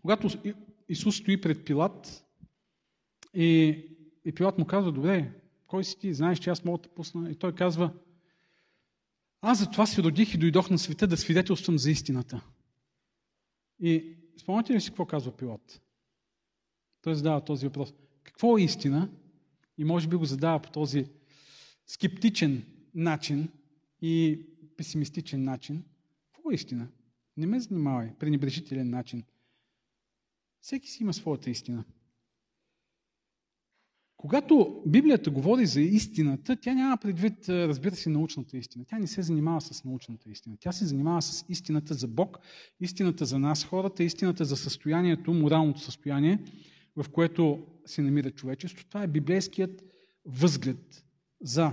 Когато 0.02 0.28
Исус 0.88 1.16
стои 1.16 1.40
пред 1.40 1.64
Пилат 1.64 2.26
и, 3.34 3.82
и 4.24 4.32
Пилат 4.32 4.58
му 4.58 4.66
казва, 4.66 4.92
добре, 4.92 5.32
кой 5.66 5.84
си 5.84 5.98
ти, 5.98 6.14
знаеш, 6.14 6.38
че 6.38 6.50
аз 6.50 6.64
мога 6.64 6.82
да 6.82 6.88
пусна? 6.88 7.30
И 7.30 7.34
той 7.34 7.54
казва, 7.54 7.92
аз 9.40 9.58
за 9.58 9.70
това 9.70 9.86
се 9.86 10.02
родих 10.02 10.34
и 10.34 10.38
дойдох 10.38 10.70
на 10.70 10.78
света 10.78 11.06
да 11.06 11.16
свидетелствам 11.16 11.78
за 11.78 11.90
истината. 11.90 12.44
И 13.80 14.16
спомняте 14.40 14.72
ли 14.72 14.80
си 14.80 14.90
какво 14.90 15.06
казва 15.06 15.36
Пилат? 15.36 15.82
Той 17.02 17.14
задава 17.14 17.44
този 17.44 17.66
въпрос. 17.66 17.94
Какво 18.22 18.58
е 18.58 18.62
истина? 18.62 19.10
И 19.78 19.84
може 19.84 20.08
би 20.08 20.16
го 20.16 20.24
задава 20.24 20.62
по 20.62 20.70
този 20.70 21.06
скептичен 21.88 22.64
начин 22.94 23.48
и 24.02 24.46
песимистичен 24.76 25.44
начин. 25.44 25.84
Какво 26.32 26.50
е 26.50 26.54
истина? 26.54 26.88
Не 27.36 27.46
ме 27.46 27.60
занимавай. 27.60 28.12
Пренебрежителен 28.18 28.90
начин. 28.90 29.22
Всеки 30.60 30.88
си 30.88 31.02
има 31.02 31.14
своята 31.14 31.50
истина. 31.50 31.84
Когато 34.16 34.82
Библията 34.86 35.30
говори 35.30 35.66
за 35.66 35.80
истината, 35.80 36.56
тя 36.56 36.74
няма 36.74 36.96
предвид, 36.96 37.48
разбира 37.48 37.96
се, 37.96 38.10
научната 38.10 38.56
истина. 38.56 38.84
Тя 38.88 38.98
не 38.98 39.06
се 39.06 39.22
занимава 39.22 39.60
с 39.60 39.84
научната 39.84 40.30
истина. 40.30 40.56
Тя 40.60 40.72
се 40.72 40.86
занимава 40.86 41.22
с 41.22 41.44
истината 41.48 41.94
за 41.94 42.08
Бог, 42.08 42.38
истината 42.80 43.24
за 43.24 43.38
нас 43.38 43.64
хората, 43.64 44.04
истината 44.04 44.44
за 44.44 44.56
състоянието, 44.56 45.32
моралното 45.32 45.80
състояние, 45.80 46.38
в 46.96 47.08
което 47.08 47.66
се 47.86 48.02
намира 48.02 48.30
човечество. 48.30 48.86
Това 48.88 49.02
е 49.02 49.08
библейският 49.08 49.84
възглед 50.24 51.04
за 51.40 51.72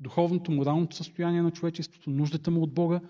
духовното, 0.00 0.52
моралното 0.52 0.96
състояние 0.96 1.42
на 1.42 1.50
човечеството, 1.50 2.10
нуждата 2.10 2.50
му 2.50 2.62
от 2.62 2.74
Бога, 2.74 3.00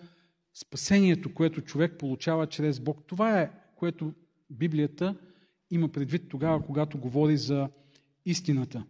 спасението, 0.54 1.34
което 1.34 1.60
човек 1.60 1.98
получава 1.98 2.46
чрез 2.46 2.80
Бог. 2.80 3.06
Това 3.06 3.40
е, 3.40 3.50
което 3.76 4.14
Библията 4.50 5.16
има 5.70 5.88
предвид 5.88 6.28
тогава, 6.28 6.66
когато 6.66 6.98
говори 6.98 7.36
за 7.36 7.68
истината. 8.24 8.84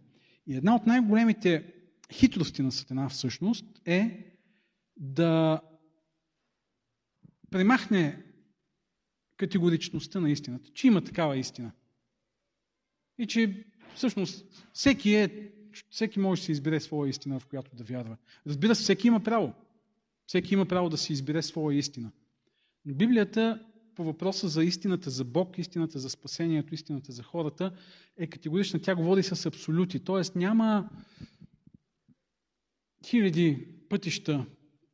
И 0.47 0.55
една 0.55 0.75
от 0.75 0.85
най-големите 0.85 1.73
хитрости 2.11 2.61
на 2.61 2.71
Сатана 2.71 3.09
всъщност 3.09 3.65
е 3.85 4.25
да 4.97 5.61
премахне 7.51 8.23
категоричността 9.37 10.19
на 10.19 10.31
истината, 10.31 10.69
че 10.73 10.87
има 10.87 11.03
такава 11.03 11.37
истина. 11.37 11.71
И 13.17 13.27
че 13.27 13.65
всъщност 13.95 14.65
всеки, 14.73 15.15
е, 15.15 15.51
всеки 15.89 16.19
може 16.19 16.41
да 16.41 16.45
си 16.45 16.51
избере 16.51 16.79
своя 16.79 17.09
истина, 17.09 17.39
в 17.39 17.45
която 17.45 17.75
да 17.75 17.83
вярва. 17.83 18.17
Разбира 18.47 18.75
се, 18.75 18.83
всеки 18.83 19.07
има 19.07 19.19
право. 19.19 19.53
Всеки 20.27 20.53
има 20.53 20.65
право 20.65 20.89
да 20.89 20.97
си 20.97 21.13
избере 21.13 21.41
своя 21.41 21.77
истина. 21.77 22.11
Но 22.85 22.93
Библията 22.93 23.65
по 23.95 24.03
въпроса 24.03 24.47
за 24.47 24.63
истината 24.63 25.09
за 25.09 25.23
Бог, 25.23 25.57
истината 25.57 25.99
за 25.99 26.09
спасението, 26.09 26.73
истината 26.73 27.11
за 27.11 27.23
хората 27.23 27.73
е 28.17 28.27
категорична. 28.27 28.81
Тя 28.81 28.95
говори 28.95 29.23
с 29.23 29.45
абсолюти. 29.45 29.99
Тоест 29.99 30.35
няма 30.35 30.89
хиляди 33.05 33.67
пътища 33.89 34.45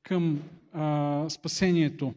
към 0.03 0.41
а, 0.71 1.25
спасението. 1.29 2.13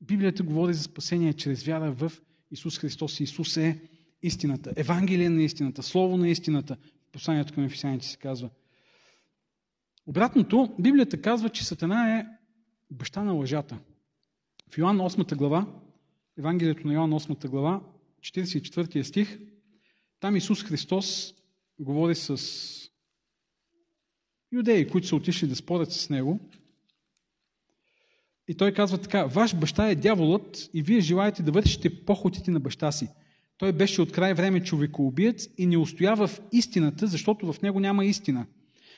Библията 0.00 0.42
говори 0.42 0.74
за 0.74 0.82
спасение 0.82 1.32
чрез 1.32 1.64
вяра 1.64 1.92
в 1.92 2.12
Исус 2.50 2.78
Христос. 2.78 3.20
Исус 3.20 3.56
е 3.56 3.80
истината. 4.22 4.72
Евангелие 4.76 5.28
на 5.28 5.42
истината, 5.42 5.82
Слово 5.82 6.16
на 6.16 6.28
истината. 6.28 6.76
Посланието 7.12 7.54
към 7.54 7.64
Ефисяните 7.64 8.06
се 8.06 8.16
казва. 8.16 8.50
Обратното, 10.06 10.74
Библията 10.78 11.22
казва, 11.22 11.50
че 11.50 11.64
Сатана 11.64 12.18
е 12.18 12.26
баща 12.90 13.24
на 13.24 13.32
лъжата. 13.32 13.78
В 14.70 14.78
Йоанн 14.78 14.98
8 14.98 15.36
глава, 15.36 15.66
Евангелието 16.38 16.86
на 16.86 16.94
Йоанн 16.94 17.12
8 17.12 17.48
глава, 17.48 17.80
44 18.20 19.02
стих, 19.02 19.38
там 20.20 20.36
Исус 20.36 20.64
Христос 20.64 21.34
говори 21.78 22.14
с 22.14 22.38
юдеи, 24.52 24.88
които 24.88 25.06
са 25.06 25.16
отишли 25.16 25.46
да 25.46 25.56
спорят 25.56 25.92
с 25.92 26.10
Него. 26.10 26.40
И 28.48 28.54
той 28.54 28.72
казва 28.72 28.98
така, 28.98 29.24
ваш 29.24 29.56
баща 29.56 29.88
е 29.88 29.94
дяволът 29.94 30.70
и 30.74 30.82
вие 30.82 31.00
желаете 31.00 31.42
да 31.42 31.52
вършите 31.52 32.04
похотите 32.04 32.50
на 32.50 32.60
баща 32.60 32.92
си. 32.92 33.08
Той 33.62 33.72
беше 33.72 34.02
от 34.02 34.12
край 34.12 34.34
време 34.34 34.62
човекоубиец 34.62 35.48
и 35.58 35.66
не 35.66 35.78
устоява 35.78 36.26
в 36.26 36.40
истината, 36.52 37.06
защото 37.06 37.52
в 37.52 37.62
него 37.62 37.80
няма 37.80 38.04
истина. 38.04 38.46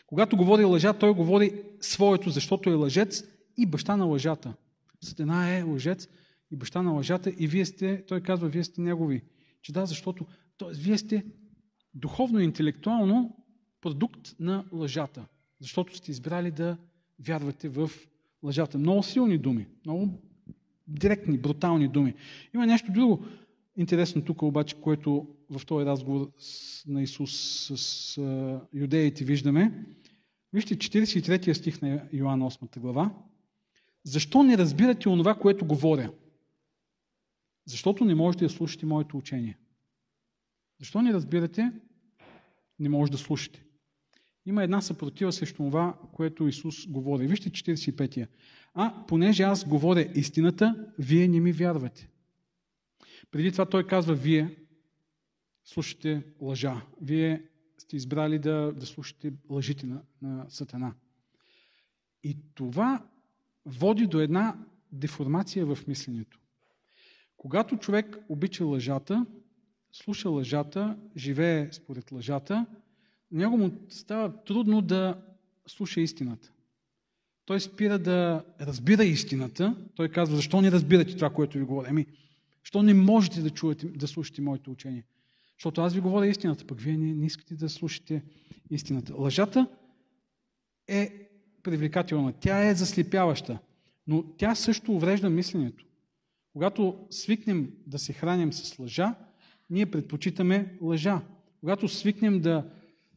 Когато 0.06 0.36
говори 0.36 0.64
лъжа, 0.64 0.92
той 0.92 1.14
говори 1.14 1.62
своето, 1.80 2.30
защото 2.30 2.70
е 2.70 2.74
лъжец 2.74 3.24
и 3.56 3.66
баща 3.66 3.96
на 3.96 4.04
лъжата. 4.04 4.54
Сатана 5.00 5.56
е 5.56 5.62
лъжец 5.62 6.08
и 6.50 6.56
баща 6.56 6.82
на 6.82 6.92
лъжата 6.92 7.32
и 7.38 7.46
вие 7.46 7.64
сте, 7.64 8.04
той 8.08 8.20
казва, 8.20 8.48
вие 8.48 8.64
сте 8.64 8.80
негови. 8.80 9.22
Че 9.62 9.72
да, 9.72 9.86
защото 9.86 10.26
т.е. 10.58 10.68
вие 10.74 10.98
сте 10.98 11.24
духовно 11.94 12.40
и 12.40 12.44
интелектуално 12.44 13.36
продукт 13.80 14.34
на 14.40 14.64
лъжата. 14.72 15.26
Защото 15.60 15.96
сте 15.96 16.10
избрали 16.10 16.50
да 16.50 16.76
вярвате 17.26 17.68
в 17.68 17.90
лъжата. 18.42 18.78
Много 18.78 19.02
силни 19.02 19.38
думи, 19.38 19.66
много 19.84 20.22
директни, 20.88 21.38
брутални 21.38 21.88
думи. 21.88 22.14
Има 22.54 22.66
нещо 22.66 22.92
друго 22.92 23.26
интересно 23.76 24.24
тук 24.24 24.42
обаче, 24.42 24.76
което 24.80 25.26
в 25.50 25.66
този 25.66 25.86
разговор 25.86 26.30
на 26.86 27.02
Исус 27.02 27.32
с 27.74 28.66
юдеите 28.72 29.24
виждаме. 29.24 29.84
Вижте 30.52 30.76
43 30.76 31.52
стих 31.52 31.82
на 31.82 32.08
Йоан 32.12 32.40
8 32.40 32.78
глава. 32.78 33.14
Защо 34.04 34.42
не 34.42 34.58
разбирате 34.58 35.08
онова, 35.08 35.34
което 35.34 35.64
говоря? 35.64 36.12
Защото 37.66 38.04
не 38.04 38.14
можете 38.14 38.44
да 38.44 38.50
слушате 38.50 38.86
моето 38.86 39.18
учение. 39.18 39.58
Защо 40.78 41.02
не 41.02 41.12
разбирате? 41.12 41.72
Не 42.78 42.88
може 42.88 43.12
да 43.12 43.18
слушате. 43.18 43.64
Има 44.46 44.62
една 44.62 44.80
съпротива 44.80 45.32
срещу 45.32 45.56
това, 45.56 45.98
което 46.12 46.48
Исус 46.48 46.86
говори. 46.86 47.26
Вижте 47.26 47.50
45-я. 47.50 48.28
А, 48.74 49.06
понеже 49.06 49.42
аз 49.42 49.64
говоря 49.64 50.08
истината, 50.14 50.86
вие 50.98 51.28
не 51.28 51.40
ми 51.40 51.52
вярвате. 51.52 52.08
Преди 53.34 53.52
това 53.52 53.66
той 53.66 53.86
казва, 53.86 54.14
вие 54.14 54.56
слушате 55.64 56.22
лъжа. 56.40 56.82
Вие 57.02 57.42
сте 57.78 57.96
избрали 57.96 58.38
да, 58.38 58.72
да 58.76 58.86
слушате 58.86 59.32
лъжите 59.50 59.86
на, 59.86 60.02
на 60.22 60.46
Сатана. 60.48 60.94
И 62.24 62.36
това 62.54 63.06
води 63.66 64.06
до 64.06 64.20
една 64.20 64.56
деформация 64.92 65.66
в 65.66 65.78
мисленето. 65.88 66.38
Когато 67.36 67.76
човек 67.76 68.18
обича 68.28 68.64
лъжата, 68.64 69.26
слуша 69.92 70.28
лъжата, 70.28 70.96
живее 71.16 71.72
според 71.72 72.12
лъжата, 72.12 72.66
него 73.30 73.58
му 73.58 73.70
става 73.88 74.44
трудно 74.44 74.82
да 74.82 75.22
слуша 75.66 76.00
истината. 76.00 76.52
Той 77.44 77.60
спира 77.60 77.98
да 77.98 78.44
разбира 78.60 79.04
истината. 79.04 79.76
Той 79.94 80.08
казва, 80.08 80.36
защо 80.36 80.60
не 80.60 80.70
разбирате 80.70 81.14
това, 81.14 81.30
което 81.30 81.58
ви 81.58 81.64
говоря? 81.64 81.86
Ами, 81.90 82.06
защо 82.64 82.82
не 82.82 82.94
можете 82.94 83.40
да, 83.40 83.50
чуете, 83.50 83.86
да 83.86 84.08
слушате 84.08 84.42
моето 84.42 84.70
учение? 84.70 85.04
Защото 85.58 85.80
аз 85.80 85.94
ви 85.94 86.00
говоря 86.00 86.26
истината, 86.26 86.66
пък 86.66 86.80
вие 86.80 86.96
не, 86.96 87.14
не 87.14 87.26
искате 87.26 87.54
да 87.54 87.68
слушате 87.68 88.22
истината. 88.70 89.14
Лъжата 89.16 89.66
е 90.88 91.28
привлекателна, 91.62 92.32
тя 92.32 92.68
е 92.68 92.74
заслепяваща, 92.74 93.58
но 94.06 94.22
тя 94.22 94.54
също 94.54 94.92
уврежда 94.92 95.30
мисленето. 95.30 95.84
Когато 96.52 97.06
свикнем 97.10 97.72
да 97.86 97.98
се 97.98 98.12
храним 98.12 98.52
с 98.52 98.78
лъжа, 98.78 99.14
ние 99.70 99.86
предпочитаме 99.86 100.78
лъжа. 100.80 101.20
Когато 101.60 101.88
свикнем 101.88 102.40
да 102.40 102.70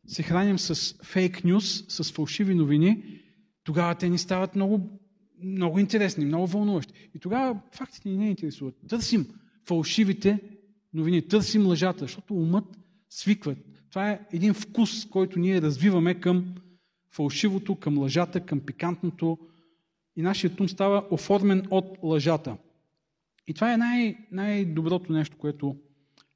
се 0.08 0.24
храним 0.24 0.60
с 0.60 0.96
фейк 1.04 1.44
нюс, 1.44 1.86
с 1.88 2.12
фалшиви 2.12 2.56
новини, 2.56 3.22
тогава 3.64 3.96
те 3.96 4.10
ни 4.10 4.18
стават 4.18 4.56
много, 4.56 5.00
много 5.44 5.80
интересни, 5.80 6.26
много 6.26 6.48
вълнуващи. 6.48 7.10
И 7.16 7.20
тогава 7.20 7.60
фактите 7.72 8.10
ни 8.10 8.18
не 8.18 8.30
интересуват. 8.30 8.76
Търсим 8.88 9.28
фалшивите 9.68 10.40
новини, 10.94 11.28
търсим 11.28 11.68
лъжата, 11.68 12.00
защото 12.00 12.34
умът 12.34 12.78
свиква. 13.10 13.56
Това 13.90 14.12
е 14.12 14.20
един 14.32 14.54
вкус, 14.54 15.06
който 15.06 15.40
ние 15.40 15.62
развиваме 15.62 16.20
към 16.20 16.56
фалшивото, 17.12 17.76
към 17.76 17.98
лъжата, 17.98 18.46
към 18.46 18.60
пикантното. 18.60 19.38
И 20.16 20.22
нашият 20.22 20.60
ум 20.60 20.70
става 20.70 21.08
оформен 21.12 21.68
от 21.72 21.98
лъжата. 22.04 22.58
И 23.48 23.54
това 23.54 23.74
е 23.74 23.78
най- 23.78 24.18
най-доброто 24.32 25.14
нещо, 25.14 25.38
което 25.38 25.76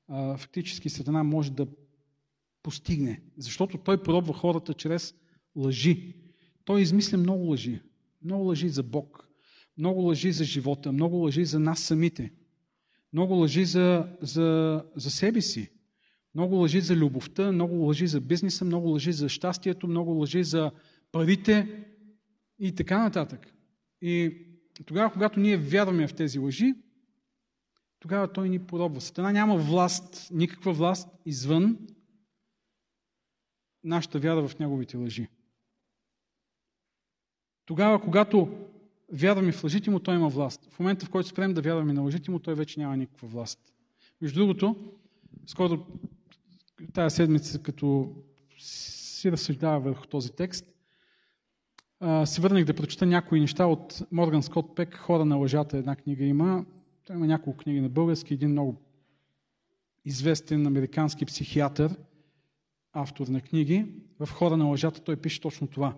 а, 0.07 0.37
фактически 0.37 0.89
Сатана 0.89 1.23
може 1.23 1.51
да 1.51 1.67
постигне. 2.63 3.21
Защото 3.37 3.77
той 3.77 4.03
пробва 4.03 4.33
хората 4.33 4.73
чрез 4.73 5.15
лъжи. 5.55 6.13
Той 6.65 6.81
измисля 6.81 7.17
много 7.17 7.43
лъжи. 7.43 7.79
Много 8.23 8.43
лъжи 8.43 8.69
за 8.69 8.83
Бог. 8.83 9.27
Много 9.77 10.01
лъжи 10.01 10.31
за 10.31 10.43
живота. 10.43 10.91
Много 10.91 11.15
лъжи 11.15 11.45
за 11.45 11.59
нас 11.59 11.79
самите. 11.79 12.33
Много 13.13 13.33
лъжи 13.33 13.65
за, 13.65 14.07
за, 14.21 14.83
за 14.95 15.11
себе 15.11 15.41
си. 15.41 15.71
Много 16.35 16.55
лъжи 16.55 16.81
за 16.81 16.95
любовта, 16.95 17.51
много 17.51 17.75
лъжи 17.75 18.07
за 18.07 18.21
бизнеса, 18.21 18.65
много 18.65 18.87
лъжи 18.87 19.11
за 19.11 19.29
щастието, 19.29 19.87
много 19.87 20.11
лъжи 20.11 20.43
за 20.43 20.71
парите 21.11 21.85
и 22.59 22.75
така 22.75 23.03
нататък. 23.03 23.53
И 24.01 24.37
тогава, 24.85 25.11
когато 25.11 25.39
ние 25.39 25.57
вярваме 25.57 26.07
в 26.07 26.13
тези 26.13 26.39
лъжи, 26.39 26.73
тогава 27.99 28.33
той 28.33 28.49
ни 28.49 28.59
поробва. 28.59 29.01
Сатана 29.01 29.31
няма 29.31 29.57
власт, 29.57 30.27
никаква 30.31 30.73
власт 30.73 31.09
извън 31.25 31.77
нашата 33.83 34.19
вяра 34.19 34.47
в 34.47 34.59
неговите 34.59 34.97
лъжи. 34.97 35.27
Тогава, 37.65 38.01
когато 38.01 38.49
вярваме 39.13 39.51
в 39.51 39.63
лъжите 39.63 39.89
му, 39.89 39.99
той 39.99 40.15
има 40.15 40.29
власт. 40.29 40.69
В 40.71 40.79
момента, 40.79 41.05
в 41.05 41.09
който 41.09 41.29
спрем 41.29 41.53
да 41.53 41.61
вярваме 41.61 41.93
на 41.93 42.01
лъжите 42.01 42.31
му, 42.31 42.39
той 42.39 42.55
вече 42.55 42.79
няма 42.79 42.97
никаква 42.97 43.27
власт. 43.27 43.59
Между 44.21 44.39
другото, 44.39 44.75
скоро 45.45 45.85
тази 46.93 47.15
седмица, 47.15 47.59
като 47.59 48.15
си 48.57 49.31
разсъждава 49.31 49.79
върху 49.79 50.07
този 50.07 50.31
текст, 50.31 50.65
се 52.25 52.41
върнах 52.41 52.65
да 52.65 52.73
прочета 52.73 53.05
някои 53.05 53.39
неща 53.39 53.65
от 53.65 54.01
Морган 54.11 54.43
Скот 54.43 54.75
Пек, 54.75 54.97
Хора 54.97 55.25
на 55.25 55.35
лъжата, 55.35 55.77
една 55.77 55.95
книга 55.95 56.25
има. 56.25 56.65
Той 57.05 57.15
има 57.15 57.27
няколко 57.27 57.57
книги 57.57 57.81
на 57.81 57.89
български, 57.89 58.33
един 58.33 58.49
много 58.49 58.81
известен 60.05 60.67
американски 60.67 61.25
психиатър, 61.25 61.95
автор 62.93 63.27
на 63.27 63.41
книги. 63.41 63.85
В 64.19 64.29
Хора 64.31 64.57
на 64.57 64.65
лъжата 64.65 65.01
той 65.01 65.15
пише 65.15 65.41
точно 65.41 65.67
това. 65.67 65.95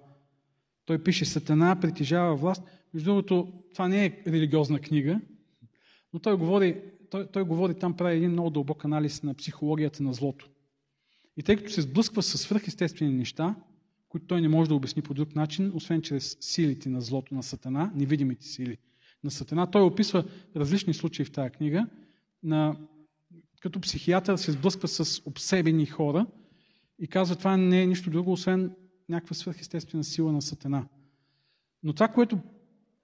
Той 0.85 1.03
пише 1.03 1.25
Сатана 1.25 1.79
притежава 1.79 2.35
власт. 2.35 2.63
Между 2.93 3.09
другото, 3.09 3.53
това 3.73 3.87
не 3.87 4.05
е 4.05 4.21
религиозна 4.27 4.79
книга, 4.79 5.21
но 6.13 6.19
той 6.19 6.37
говори, 6.37 6.81
той, 7.09 7.27
той 7.27 7.43
говори 7.43 7.73
там, 7.73 7.97
прави 7.97 8.17
един 8.17 8.31
много 8.31 8.49
дълбок 8.49 8.85
анализ 8.85 9.23
на 9.23 9.33
психологията 9.33 10.03
на 10.03 10.13
злото. 10.13 10.49
И 11.37 11.43
тъй 11.43 11.55
като 11.55 11.71
се 11.71 11.81
сблъсква 11.81 12.23
с 12.23 12.37
свръхестествени 12.37 13.13
неща, 13.13 13.55
които 14.09 14.27
той 14.27 14.41
не 14.41 14.47
може 14.47 14.69
да 14.69 14.75
обясни 14.75 15.01
по 15.01 15.13
друг 15.13 15.35
начин, 15.35 15.71
освен 15.73 16.01
чрез 16.01 16.37
силите 16.39 16.89
на 16.89 17.01
злото 17.01 17.35
на 17.35 17.43
Сатана, 17.43 17.91
невидимите 17.95 18.45
сили 18.45 18.77
на 19.23 19.31
Сатана, 19.31 19.71
той 19.71 19.81
описва 19.81 20.23
различни 20.55 20.93
случаи 20.93 21.25
в 21.25 21.31
тази 21.31 21.49
книга, 21.49 21.87
на, 22.43 22.77
като 23.61 23.79
психиатър 23.79 24.37
се 24.37 24.51
сблъсква 24.51 24.87
с 24.87 25.21
обсебени 25.25 25.85
хора 25.85 26.25
и 26.99 27.07
казва, 27.07 27.35
това 27.35 27.57
не 27.57 27.81
е 27.81 27.87
нищо 27.87 28.09
друго, 28.09 28.31
освен 28.31 28.71
някаква 29.13 29.35
свръхестествена 29.35 30.03
сила 30.03 30.31
на 30.31 30.41
Сатана. 30.41 30.85
Но 31.83 31.93
това, 31.93 32.07
което 32.07 32.39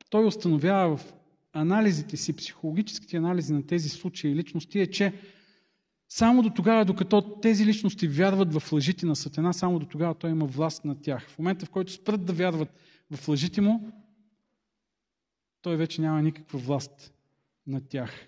той 0.10 0.26
установява 0.26 0.98
в 0.98 1.14
анализите 1.54 2.18
си, 2.18 2.36
психологическите 2.36 3.18
анализи 3.18 3.54
на 3.54 3.68
тези 3.68 3.90
случаи 3.90 4.32
и 4.32 4.36
личности 4.36 4.80
е, 4.80 4.88
че 4.88 5.14
само 6.10 6.44
до 6.44 6.50
тогава, 6.50 6.86
докато 6.86 7.22
тези 7.22 7.66
личности 7.66 8.08
вярват 8.08 8.54
в 8.54 8.72
лъжите 8.72 9.06
на 9.06 9.16
Сатана, 9.16 9.54
само 9.54 9.80
до 9.80 9.86
тогава 9.86 10.16
той 10.16 10.30
има 10.30 10.46
власт 10.46 10.86
над 10.86 11.02
тях. 11.02 11.30
В 11.30 11.40
момента, 11.40 11.66
в 11.66 11.70
който 11.70 11.92
спрат 11.92 12.26
да 12.26 12.34
вярват 12.34 12.70
в 13.12 13.28
лъжите 13.28 13.62
му, 13.62 13.92
той 15.62 15.78
вече 15.78 16.02
няма 16.02 16.22
никаква 16.22 16.60
власт 16.60 17.14
над 17.68 17.90
тях. 17.90 18.28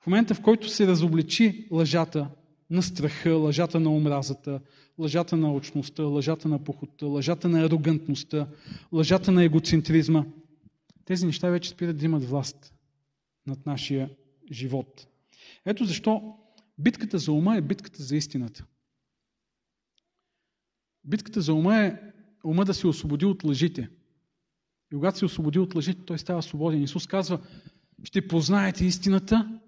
В 0.00 0.06
момента, 0.06 0.34
в 0.34 0.42
който 0.42 0.68
се 0.68 0.86
разобличи 0.86 1.68
лъжата 1.70 2.30
на 2.70 2.82
страха, 2.82 3.34
лъжата 3.34 3.80
на 3.80 3.90
омразата, 3.90 4.60
лъжата 4.98 5.36
на 5.36 5.54
очността, 5.54 6.02
лъжата 6.02 6.48
на 6.48 6.64
похота, 6.64 7.06
лъжата 7.06 7.48
на 7.48 7.64
арогантността, 7.64 8.48
лъжата 8.92 9.32
на 9.32 9.44
егоцентризма, 9.44 10.24
тези 11.04 11.26
неща 11.26 11.50
вече 11.50 11.70
спират 11.70 11.96
да 11.96 12.04
имат 12.04 12.24
власт 12.24 12.74
над 13.46 13.66
нашия 13.66 14.10
живот. 14.52 15.06
Ето 15.66 15.84
защо 15.84 16.38
битката 16.78 17.18
за 17.18 17.32
ума 17.32 17.56
е 17.56 17.60
битката 17.60 18.02
за 18.02 18.16
истината. 18.16 18.64
Битката 21.04 21.40
за 21.40 21.54
ума 21.54 21.76
е 21.76 21.96
ума 22.44 22.64
да 22.64 22.74
се 22.74 22.86
освободи 22.86 23.24
от 23.24 23.44
лъжите. 23.44 23.88
И 24.92 24.94
когато 24.94 25.18
се 25.18 25.24
освободи 25.24 25.58
от 25.58 25.74
лъжите, 25.74 26.04
той 26.04 26.18
става 26.18 26.42
свободен. 26.42 26.82
Исус 26.82 27.06
казва, 27.06 27.40
ще 28.04 28.28
познаете 28.28 28.84
истината 28.84 29.60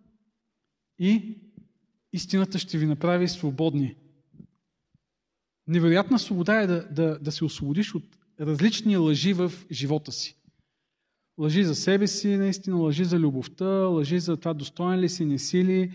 и 0.98 1.38
истината 2.12 2.58
ще 2.58 2.78
ви 2.78 2.86
направи 2.86 3.28
свободни. 3.28 3.94
Невероятна 5.68 6.18
свобода 6.18 6.60
е 6.60 6.66
да, 6.66 6.88
да, 6.90 7.18
да 7.18 7.32
се 7.32 7.44
освободиш 7.44 7.94
от 7.94 8.04
различни 8.40 8.96
лъжи 8.96 9.32
в 9.32 9.52
живота 9.70 10.12
си. 10.12 10.36
Лъжи 11.38 11.64
за 11.64 11.74
себе 11.74 12.06
си, 12.06 12.28
наистина, 12.28 12.76
лъжи 12.76 13.04
за 13.04 13.18
любовта, 13.18 13.64
лъжи 13.64 14.18
за 14.18 14.36
това 14.36 14.54
достоен 14.54 15.00
ли 15.00 15.08
си, 15.08 15.24
не 15.24 15.38
си 15.38 15.64
ли, 15.64 15.92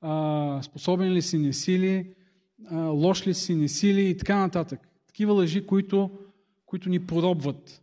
а, 0.00 0.62
способен 0.62 1.12
ли 1.12 1.22
си, 1.22 1.38
не 1.38 1.52
си 1.52 1.78
ли, 1.78 2.14
а, 2.66 2.76
лош 2.80 3.26
ли 3.26 3.34
си, 3.34 3.54
не 3.54 3.68
си 3.68 3.94
ли 3.94 4.08
и 4.08 4.16
така 4.16 4.38
нататък. 4.38 4.80
Такива 5.06 5.32
лъжи, 5.32 5.66
които, 5.66 6.10
които 6.66 6.88
ни 6.88 7.06
поробват. 7.06 7.82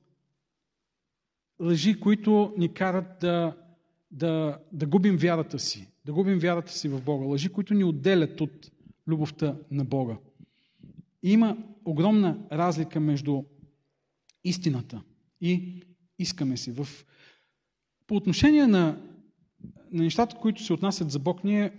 Лъжи, 1.62 2.00
които 2.00 2.54
ни 2.58 2.74
карат 2.74 3.20
да, 3.22 3.58
да, 4.12 4.60
да 4.72 4.86
губим 4.86 5.18
вярата 5.18 5.60
си, 5.60 5.88
да 6.06 6.14
губим 6.14 6.40
вярата 6.40 6.72
си 6.72 6.90
в 6.90 7.02
Бога. 7.02 7.26
Лъжи, 7.26 7.50
които 7.50 7.74
ни 7.74 7.84
отделят 7.84 8.42
от 8.42 8.72
любовта 9.08 9.56
на 9.72 9.86
Бога. 9.86 10.18
Има 11.28 11.58
огромна 11.86 12.38
разлика 12.52 13.00
между 13.00 13.44
истината. 14.44 15.02
И 15.42 15.82
искаме 16.20 16.58
си. 16.58 16.72
В... 16.72 16.88
По 18.08 18.16
отношение 18.16 18.68
на, 18.68 19.02
на 19.92 20.04
нещата, 20.04 20.36
които 20.36 20.64
се 20.64 20.74
отнасят 20.74 21.12
за 21.12 21.20
Бог, 21.20 21.44
ние 21.44 21.72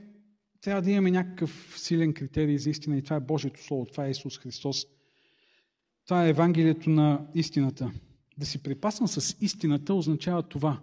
трябва 0.60 0.82
да 0.82 0.90
имаме 0.90 1.10
някакъв 1.10 1.74
силен 1.76 2.14
критерий 2.14 2.58
за 2.58 2.70
истина 2.70 2.96
и 2.96 3.02
това 3.02 3.16
е 3.16 3.20
Божието 3.20 3.64
Слово, 3.64 3.86
това 3.86 4.06
е 4.06 4.10
Исус 4.10 4.38
Христос. 4.38 4.86
Това 6.04 6.26
е 6.26 6.30
Евангелието 6.30 6.90
на 6.90 7.26
истината. 7.34 7.92
Да 8.38 8.46
си 8.46 8.62
припасвам 8.62 9.08
с 9.08 9.36
истината 9.40 9.94
означава 9.94 10.42
това. 10.42 10.80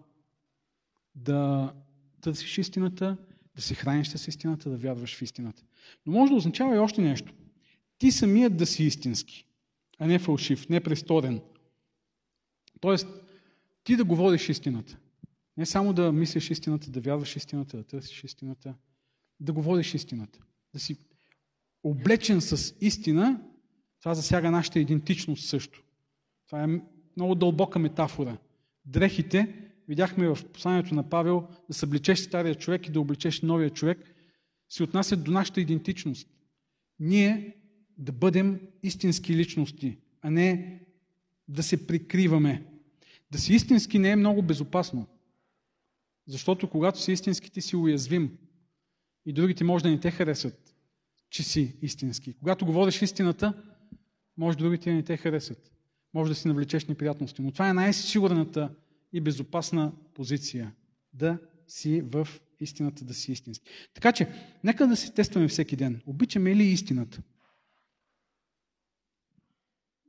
Да 1.16 1.74
търсиш 2.22 2.58
истината, 2.58 3.18
да 3.56 3.62
се 3.62 3.76
храниш 3.76 4.08
с 4.08 4.28
истината, 4.28 4.70
да 4.70 4.78
вярваш 4.78 5.16
в 5.16 5.22
истината. 5.22 5.64
Но 6.06 6.14
може 6.14 6.30
да 6.30 6.36
означава 6.36 6.76
и 6.76 6.80
още 6.80 7.02
нещо. 7.02 7.34
Ти 7.98 8.12
самият 8.12 8.58
да 8.58 8.66
си 8.66 8.84
истински, 8.84 9.46
а 10.00 10.08
не 10.08 10.20
фалшив, 10.20 10.70
не 10.70 10.84
престорен. 10.84 11.42
Тоест, 12.80 13.08
ти 13.84 13.96
да 13.96 14.04
говориш 14.04 14.50
истината. 14.50 14.98
Не 15.58 15.66
само 15.66 15.94
да 15.94 16.12
мислиш 16.12 16.50
истината, 16.50 16.92
да 16.92 17.02
вярваш 17.02 17.36
истината, 17.36 17.78
да 17.78 17.84
търсиш 17.84 18.24
истината, 18.24 18.76
да 19.40 19.54
говориш 19.54 19.94
истината. 19.94 20.40
Да 20.74 20.80
си 20.80 20.98
облечен 21.84 22.42
с 22.42 22.76
истина, 22.82 23.42
това 24.00 24.16
засяга 24.16 24.52
нашата 24.52 24.80
идентичност 24.80 25.46
също. 25.46 25.84
Това 26.46 26.64
е 26.64 26.68
много 27.18 27.36
дълбока 27.36 27.80
метафора. 27.80 28.38
Дрехите, 28.86 29.70
видяхме 29.88 30.28
в 30.28 30.38
посланието 30.54 30.96
на 30.96 31.10
Павел, 31.10 31.48
да 31.68 31.74
събличеш 31.74 32.20
стария 32.20 32.56
човек 32.56 32.88
и 32.88 32.92
да 32.92 33.00
обличеш 33.00 33.42
новия 33.42 33.70
човек, 33.70 34.16
се 34.70 34.84
отнасят 34.84 35.24
до 35.24 35.32
нашата 35.32 35.62
идентичност. 35.62 36.28
Ние 37.00 37.56
да 37.98 38.12
бъдем 38.12 38.62
истински 38.84 39.36
личности, 39.36 39.98
а 40.22 40.32
не 40.32 40.80
да 41.48 41.64
се 41.64 41.88
прикриваме. 41.88 42.66
Да 43.32 43.40
си 43.40 43.54
истински 43.54 44.00
не 44.00 44.10
е 44.10 44.16
много 44.16 44.42
безопасно. 44.42 45.08
Защото 46.28 46.70
когато 46.70 47.02
си 47.02 47.12
истински, 47.12 47.52
ти 47.52 47.62
си 47.62 47.76
уязвим. 47.76 48.38
И 49.26 49.34
другите 49.34 49.64
може 49.64 49.84
да 49.84 49.90
не 49.90 50.00
те 50.00 50.12
харесат, 50.12 50.76
че 51.30 51.44
си 51.44 51.76
истински. 51.82 52.34
Когато 52.34 52.66
говориш 52.66 53.02
истината, 53.02 53.54
може 54.38 54.58
другите 54.58 54.90
да 54.90 54.96
не 54.96 55.04
те 55.04 55.18
харесат. 55.18 55.72
Може 56.14 56.32
да 56.32 56.36
си 56.36 56.48
навлечеш 56.48 56.86
неприятности. 56.86 57.42
Но 57.42 57.52
това 57.52 57.70
е 57.70 57.74
най-сигурната 57.74 58.76
и 59.14 59.22
безопасна 59.22 59.94
позиция. 60.14 60.74
Да 61.14 61.38
си 61.68 62.02
в 62.02 62.28
истината, 62.60 63.06
да 63.06 63.14
си 63.14 63.32
истински. 63.32 63.66
Така 63.94 64.12
че, 64.12 64.28
нека 64.64 64.88
да 64.88 64.96
се 64.96 65.14
тестваме 65.14 65.48
всеки 65.48 65.76
ден. 65.76 66.02
Обичаме 66.06 66.56
ли 66.56 66.64
истината? 66.64 67.22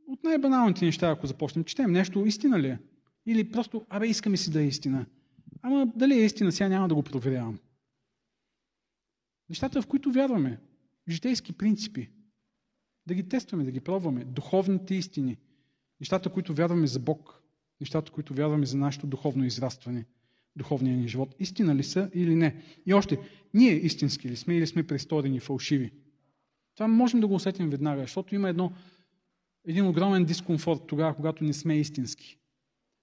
От 0.09 0.16
най-баналните 0.27 0.85
неща, 0.85 1.11
ако 1.11 1.27
започнем, 1.27 1.65
четем 1.65 1.93
нещо, 1.93 2.27
истина 2.27 2.61
ли 2.61 2.69
е? 2.69 2.79
Или 3.27 3.51
просто, 3.51 3.87
абе, 3.89 4.07
искаме 4.07 4.37
си 4.37 4.51
да 4.51 4.63
е 4.63 4.67
истина. 4.67 5.07
Ама 5.63 5.93
дали 5.97 6.15
е 6.15 6.25
истина, 6.25 6.53
сега 6.53 6.69
няма 6.69 6.89
да 6.89 6.95
го 6.95 7.03
проверявам. 7.03 7.59
Нещата, 9.49 9.83
в 9.83 9.87
които 9.87 10.13
вярваме, 10.13 10.61
житейски 11.09 11.53
принципи, 11.53 12.11
да 13.07 13.15
ги 13.15 13.29
тестваме, 13.29 13.65
да 13.65 13.71
ги 13.71 13.81
пробваме, 13.81 14.25
духовните 14.25 14.95
истини, 14.95 15.37
нещата, 16.01 16.31
които 16.31 16.55
вярваме 16.55 16.87
за 16.87 17.01
Бог, 17.01 17.43
нещата, 17.81 18.13
които 18.13 18.35
вярваме 18.35 18.67
за 18.67 18.77
нашето 18.77 19.07
духовно 19.07 19.45
израстване, 19.45 20.05
духовния 20.57 20.97
ни 20.97 21.09
живот, 21.09 21.35
истина 21.39 21.75
ли 21.75 21.83
са 21.83 22.11
или 22.15 22.35
не. 22.35 22.63
И 22.87 22.95
още, 22.95 23.19
ние 23.55 23.73
истински 23.73 24.29
ли 24.29 24.37
сме 24.37 24.57
или 24.57 24.67
сме 24.67 24.87
престорени, 24.87 25.41
фалшиви. 25.41 25.93
Това 26.75 26.89
можем 26.89 27.21
да 27.21 27.27
го 27.27 27.35
усетим 27.35 27.71
веднага, 27.71 28.03
защото 28.03 28.35
има 28.35 28.49
едно, 28.49 28.73
един 29.67 29.87
огромен 29.87 30.25
дискомфорт 30.25 30.87
тогава, 30.87 31.15
когато 31.15 31.45
не 31.45 31.53
сме 31.53 31.79
истински. 31.79 32.39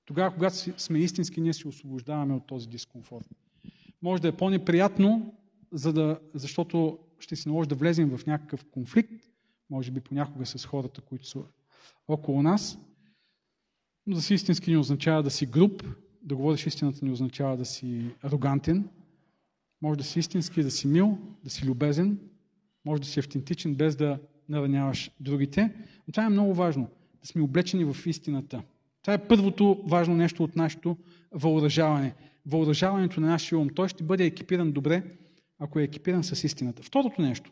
Тогава, 0.05 0.33
когато 0.33 0.81
сме 0.81 0.99
истински, 0.99 1.41
ние 1.41 1.53
се 1.53 1.67
освобождаваме 1.67 2.33
от 2.33 2.47
този 2.47 2.67
дискомфорт. 2.67 3.27
Може 4.01 4.21
да 4.21 4.27
е 4.27 4.37
по-неприятно, 4.37 5.33
за 5.71 5.93
да, 5.93 6.19
защото 6.33 6.99
ще 7.19 7.35
се 7.35 7.49
наложи 7.49 7.69
да 7.69 7.75
влезем 7.75 8.17
в 8.17 8.25
някакъв 8.25 8.65
конфликт, 8.65 9.13
може 9.69 9.91
би 9.91 9.99
понякога 9.99 10.45
с 10.45 10.65
хората, 10.65 11.01
които 11.01 11.27
са 11.27 11.39
около 12.07 12.43
нас. 12.43 12.79
Но 14.07 14.15
да 14.15 14.21
си 14.21 14.33
истински 14.33 14.71
не 14.71 14.77
означава 14.77 15.23
да 15.23 15.31
си 15.31 15.45
груб, 15.45 15.83
да 16.21 16.35
говориш 16.35 16.65
истината 16.65 17.05
не 17.05 17.11
означава 17.11 17.57
да 17.57 17.65
си 17.65 18.15
арогантен. 18.21 18.89
Може 19.81 19.97
да 19.97 20.03
си 20.03 20.19
истински, 20.19 20.63
да 20.63 20.71
си 20.71 20.87
мил, 20.87 21.17
да 21.43 21.49
си 21.49 21.65
любезен, 21.65 22.19
може 22.85 23.01
да 23.01 23.07
си 23.07 23.19
автентичен, 23.19 23.75
без 23.75 23.95
да 23.95 24.19
нараняваш 24.49 25.11
другите. 25.19 25.71
Но 26.07 26.11
това 26.11 26.25
е 26.25 26.29
много 26.29 26.53
важно, 26.53 26.87
да 27.21 27.27
сме 27.27 27.41
облечени 27.41 27.85
в 27.85 27.97
истината. 28.05 28.63
Това 29.01 29.13
е 29.13 29.27
първото 29.27 29.83
важно 29.87 30.15
нещо 30.15 30.43
от 30.43 30.55
нашето 30.55 30.97
въоръжаване. 31.31 32.13
Въоръжаването 32.45 33.21
на 33.21 33.27
нашия 33.27 33.59
ум. 33.59 33.69
Той 33.69 33.89
ще 33.89 34.03
бъде 34.03 34.25
екипиран 34.25 34.71
добре, 34.71 35.03
ако 35.59 35.79
е 35.79 35.83
екипиран 35.83 36.23
с 36.23 36.43
истината. 36.43 36.83
Второто 36.83 37.21
нещо. 37.21 37.51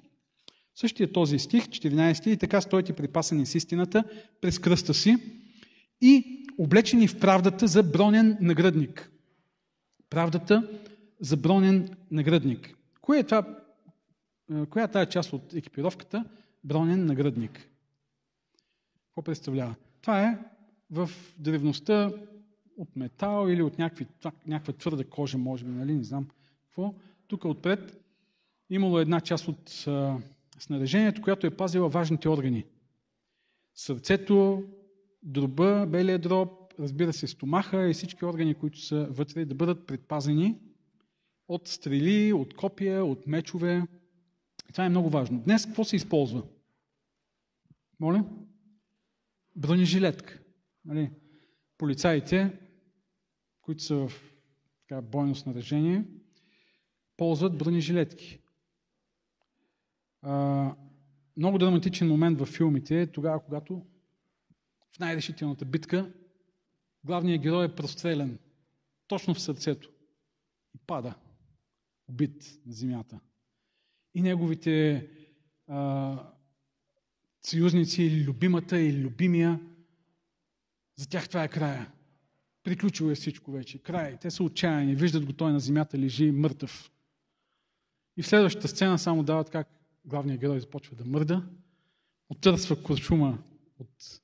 Същия 0.76 1.12
този 1.12 1.40
стих, 1.40 1.68
14, 1.68 2.28
и 2.28 2.38
така 2.38 2.62
стойте 2.62 2.94
припасани 2.94 3.46
с 3.46 3.56
истината 3.56 4.04
през 4.42 4.60
кръста 4.60 4.94
си 4.94 5.18
и 6.02 6.46
облечени 6.58 7.08
в 7.08 7.20
правдата 7.20 7.68
за 7.68 7.84
бронен 7.84 8.38
нагръдник. 8.42 9.12
Правдата 10.10 10.70
за 11.20 11.38
бронен 11.38 11.90
нагръдник. 12.12 12.76
Кое 13.02 13.20
е 13.20 13.24
това, 13.24 13.58
коя 14.70 14.86
е 14.86 14.92
тази 14.92 15.12
част 15.12 15.34
от 15.34 15.54
екипировката? 15.54 16.26
Бронен 16.64 17.06
нагръдник. 17.06 17.70
Какво 19.08 19.22
представлява? 19.22 19.76
Това 20.02 20.24
е 20.24 20.40
в 20.92 21.10
древността 21.38 22.12
от 22.78 22.96
метал 22.96 23.48
или 23.50 23.62
от 23.62 23.78
някакви, 23.78 24.08
някаква 24.48 24.74
твърда 24.74 25.04
кожа, 25.04 25.38
може 25.38 25.66
би, 25.66 25.72
нали, 25.72 25.94
не 25.94 26.04
знам 26.04 26.28
какво. 26.68 26.94
Тук 27.28 27.46
отпред 27.46 28.04
имало 28.70 29.00
една 29.00 29.22
част 29.22 29.48
от 29.48 29.88
а, 29.88 30.18
снаряжението, 30.60 31.22
която 31.22 31.48
е 31.48 31.58
пазила 31.58 31.90
важните 31.90 32.30
органи. 32.30 32.66
Сърцето, 33.76 34.64
дроба, 35.24 35.86
белия 35.90 36.20
дроб, 36.20 36.74
разбира 36.80 37.14
се, 37.14 37.28
стомаха 37.28 37.90
и 37.90 37.94
всички 37.94 38.26
органи, 38.26 38.54
които 38.54 38.80
са 38.80 39.08
вътре, 39.10 39.46
да 39.46 39.56
бъдат 39.56 39.88
предпазени 39.88 40.60
от 41.48 41.68
стрели, 41.68 42.34
от 42.34 42.54
копия, 42.54 43.06
от 43.06 43.28
мечове. 43.28 43.88
Това 44.72 44.86
е 44.86 44.90
много 44.90 45.10
важно. 45.10 45.40
Днес 45.40 45.66
какво 45.66 45.84
се 45.84 45.96
използва? 45.96 46.44
Моля? 48.00 48.26
Бронежилетка. 49.56 50.40
Нали? 50.86 51.12
Полицаите, 51.78 52.60
които 53.62 53.84
са 53.84 53.96
в 53.96 54.12
така, 54.88 55.02
бойно 55.02 55.36
снаряжение, 55.36 56.06
ползват 57.18 57.58
бронежилетки. 57.58 58.40
А, 60.22 60.76
много 61.38 61.58
драматичен 61.58 62.08
момент 62.08 62.40
във 62.40 62.50
филмите 62.50 63.02
е 63.02 63.12
тогава, 63.12 63.44
когато 63.44 63.86
в 64.96 65.00
най-решителната 65.00 65.66
битка 65.66 66.14
главният 67.04 67.42
герой 67.42 67.66
е 67.66 67.76
прострелен 67.76 68.40
точно 69.08 69.34
в 69.34 69.42
сърцето 69.42 69.92
и 70.76 70.78
пада, 70.88 71.16
убит 72.08 72.60
на 72.66 72.74
земята. 72.74 73.20
И 74.14 74.22
неговите 74.22 75.08
а, 75.68 76.18
съюзници 77.42 78.04
или 78.04 78.24
любимата 78.24 78.80
или 78.80 79.02
любимия, 79.02 79.60
за 80.96 81.10
тях 81.10 81.30
това 81.30 81.44
е 81.44 81.48
края. 81.48 81.92
Приключило 82.64 83.12
е 83.12 83.16
всичко 83.16 83.52
вече. 83.52 83.78
Край. 83.78 84.18
Те 84.22 84.32
са 84.32 84.44
отчаяни. 84.44 84.96
Виждат 84.96 85.26
го 85.26 85.34
той 85.34 85.52
на 85.52 85.60
земята, 85.60 85.98
лежи 85.98 86.32
мъртъв. 86.32 86.92
И 88.18 88.22
в 88.22 88.28
следващата 88.28 88.68
сцена 88.68 89.00
само 89.00 89.24
дават 89.24 89.50
как 89.50 89.68
главният 90.06 90.42
герой 90.42 90.60
започва 90.60 90.96
да 90.96 91.06
мърда, 91.06 91.50
отърсва 92.30 92.84
куршума 92.84 93.44
от 93.80 94.22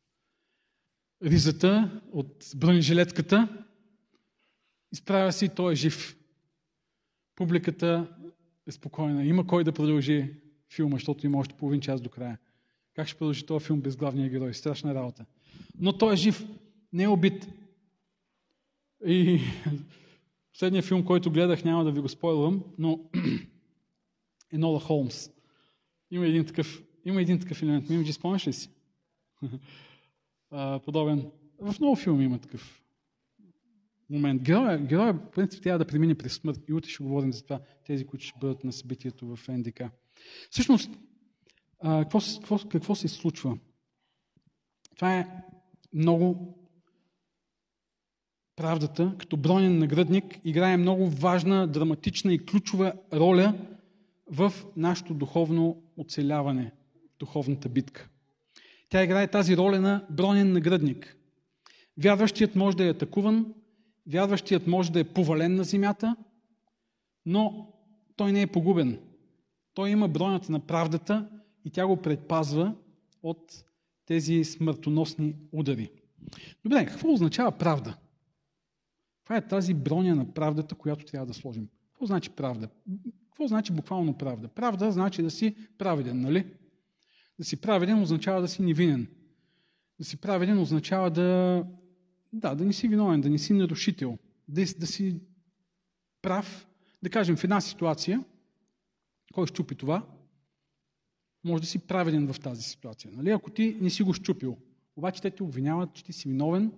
ризата, 1.23 2.02
от 2.12 2.45
бронежилетката, 2.56 3.65
изправя 4.91 5.32
се 5.32 5.45
и 5.45 5.50
той 5.50 5.73
е 5.73 5.76
жив. 5.76 6.17
Публиката 7.36 8.16
е 8.67 8.71
спокойна. 8.71 9.25
Има 9.25 9.47
кой 9.47 9.63
да 9.63 9.71
продължи 9.71 10.34
филма, 10.69 10.95
защото 10.95 11.25
има 11.25 11.38
още 11.38 11.56
половин 11.56 11.82
час 11.82 12.01
до 12.01 12.10
края. 12.10 12.38
Как 12.93 13.08
ще 13.08 13.17
продължи 13.17 13.45
този 13.45 13.65
филм 13.65 13.82
без 13.82 13.97
главния 13.97 14.30
герой? 14.30 14.53
Страшна 14.53 14.95
работа. 14.95 15.25
Но 15.80 15.97
той 15.97 16.13
е 16.13 16.17
жив, 16.17 16.45
не 16.93 17.03
е 17.03 17.08
убит. 17.08 17.47
И 19.06 19.39
последния 20.53 20.84
филм, 20.84 21.06
който 21.06 21.32
гледах, 21.32 21.63
няма 21.63 21.84
да 21.84 21.91
ви 21.91 21.99
го 21.99 22.10
спойлвам, 22.10 22.63
но 22.77 22.99
Енола 24.53 24.80
Холмс. 24.80 25.30
Има 26.12 26.25
един 26.25 26.45
такъв, 26.45 26.84
има 27.06 27.21
един 27.21 27.39
такъв 27.39 27.62
елемент. 27.62 27.89
Мимиджи, 27.89 28.13
спомняш 28.13 28.47
ли 28.47 28.53
си? 28.53 28.69
подобен. 30.86 31.32
В 31.60 31.75
много 31.80 31.95
филми 31.95 32.23
има 32.23 32.39
такъв 32.39 32.82
момент. 34.10 34.41
Героя, 34.41 34.78
героя 34.78 35.13
в 35.13 35.32
принцип, 35.32 35.63
трябва 35.63 35.80
да 35.80 35.88
премине 35.88 36.15
през 36.15 36.34
смърт. 36.34 36.60
И 36.70 36.74
утре 36.74 36.89
ще 36.89 37.04
говорим 37.04 37.34
за 37.34 37.43
това, 37.43 37.60
тези, 37.86 38.06
които 38.06 38.26
ще 38.26 38.39
бъдат 38.39 38.63
на 38.63 38.74
събитието 38.74 39.36
в 39.36 39.48
НДК. 39.48 39.82
Всъщност, 40.50 40.91
какво, 41.84 42.20
какво, 42.39 42.60
какво 42.70 42.96
се 42.96 43.08
случва? 43.08 43.58
Това 44.96 45.17
е 45.20 45.28
много 45.93 46.58
правдата 48.56 49.15
като 49.20 49.38
бронен 49.38 49.80
нагръдник 49.80 50.39
играе 50.43 50.78
много 50.78 51.10
важна, 51.10 51.67
драматична 51.67 52.34
и 52.34 52.46
ключова 52.46 52.93
роля 53.13 53.54
в 54.32 54.54
нашето 54.76 55.13
духовно 55.13 55.84
оцеляване, 55.98 56.72
духовната 57.20 57.70
битка. 57.70 58.10
Тя 58.89 59.04
играе 59.04 59.28
тази 59.28 59.58
роля 59.58 59.80
на 59.80 60.06
бронен 60.10 60.52
нагръдник. 60.52 61.17
Вярващият 61.98 62.56
може 62.56 62.78
да 62.78 62.86
е 62.86 62.89
атакуван, 62.89 63.54
вярващият 64.08 64.67
може 64.67 64.91
да 64.91 65.00
е 65.00 65.04
повален 65.04 65.56
на 65.56 65.63
земята, 65.63 66.15
но 67.26 67.74
той 68.15 68.32
не 68.32 68.41
е 68.41 68.48
погубен. 68.48 69.00
Той 69.74 69.89
има 69.89 70.08
бронята 70.08 70.52
на 70.52 70.60
правдата 70.60 71.30
и 71.65 71.70
тя 71.70 71.88
го 71.88 72.02
предпазва 72.02 72.76
от 73.24 73.63
тези 74.06 74.43
смъртоносни 74.43 75.36
удари. 75.52 75.89
Добре, 76.63 76.86
какво 76.86 77.13
означава 77.13 77.52
правда? 77.52 77.98
Това 79.24 79.38
е 79.38 79.48
тази 79.48 79.74
броня 79.74 80.15
на 80.15 80.34
правдата, 80.34 80.76
която 80.76 81.06
трябва 81.06 81.26
да 81.26 81.34
сложим. 81.34 81.70
Какво 81.88 82.06
значи 82.06 82.30
правда? 82.30 82.70
Какво 83.26 83.48
значи 83.48 83.74
буквално 83.74 84.17
правда? 84.17 84.48
Правда 84.48 84.91
значи 84.91 85.22
да 85.22 85.32
си 85.32 85.56
праведен, 85.78 86.22
нали? 86.22 86.48
Да 87.39 87.46
си 87.46 87.62
праведен 87.62 88.02
означава 88.02 88.41
да 88.41 88.48
си 88.48 88.62
невинен. 88.62 89.08
Да 90.00 90.06
си 90.06 90.17
праведен 90.17 90.60
означава 90.60 91.12
да, 91.12 91.63
да, 92.33 92.55
да 92.55 92.65
не 92.65 92.73
си 92.73 92.87
виновен, 92.87 93.21
да 93.21 93.29
не 93.29 93.37
си 93.37 93.53
нарушител, 93.53 94.17
да, 94.47 94.65
да 94.79 94.87
си 94.87 95.19
прав. 96.21 96.67
Да 97.03 97.09
кажем, 97.09 97.35
в 97.35 97.43
една 97.43 97.61
ситуация, 97.61 98.23
кой 99.33 99.47
щупи 99.47 99.75
това, 99.75 100.05
може 101.43 101.61
да 101.61 101.67
си 101.67 101.79
праведен 101.79 102.33
в 102.33 102.39
тази 102.39 102.63
ситуация. 102.63 103.11
Нали? 103.11 103.29
Ако 103.29 103.51
ти 103.51 103.77
не 103.81 103.89
си 103.89 104.03
го 104.03 104.13
щупил, 104.13 104.57
обаче 104.95 105.21
те 105.21 105.31
те 105.31 105.43
обвиняват, 105.43 105.93
че 105.93 106.03
ти 106.03 106.13
си 106.13 106.27
виновен, 106.27 106.71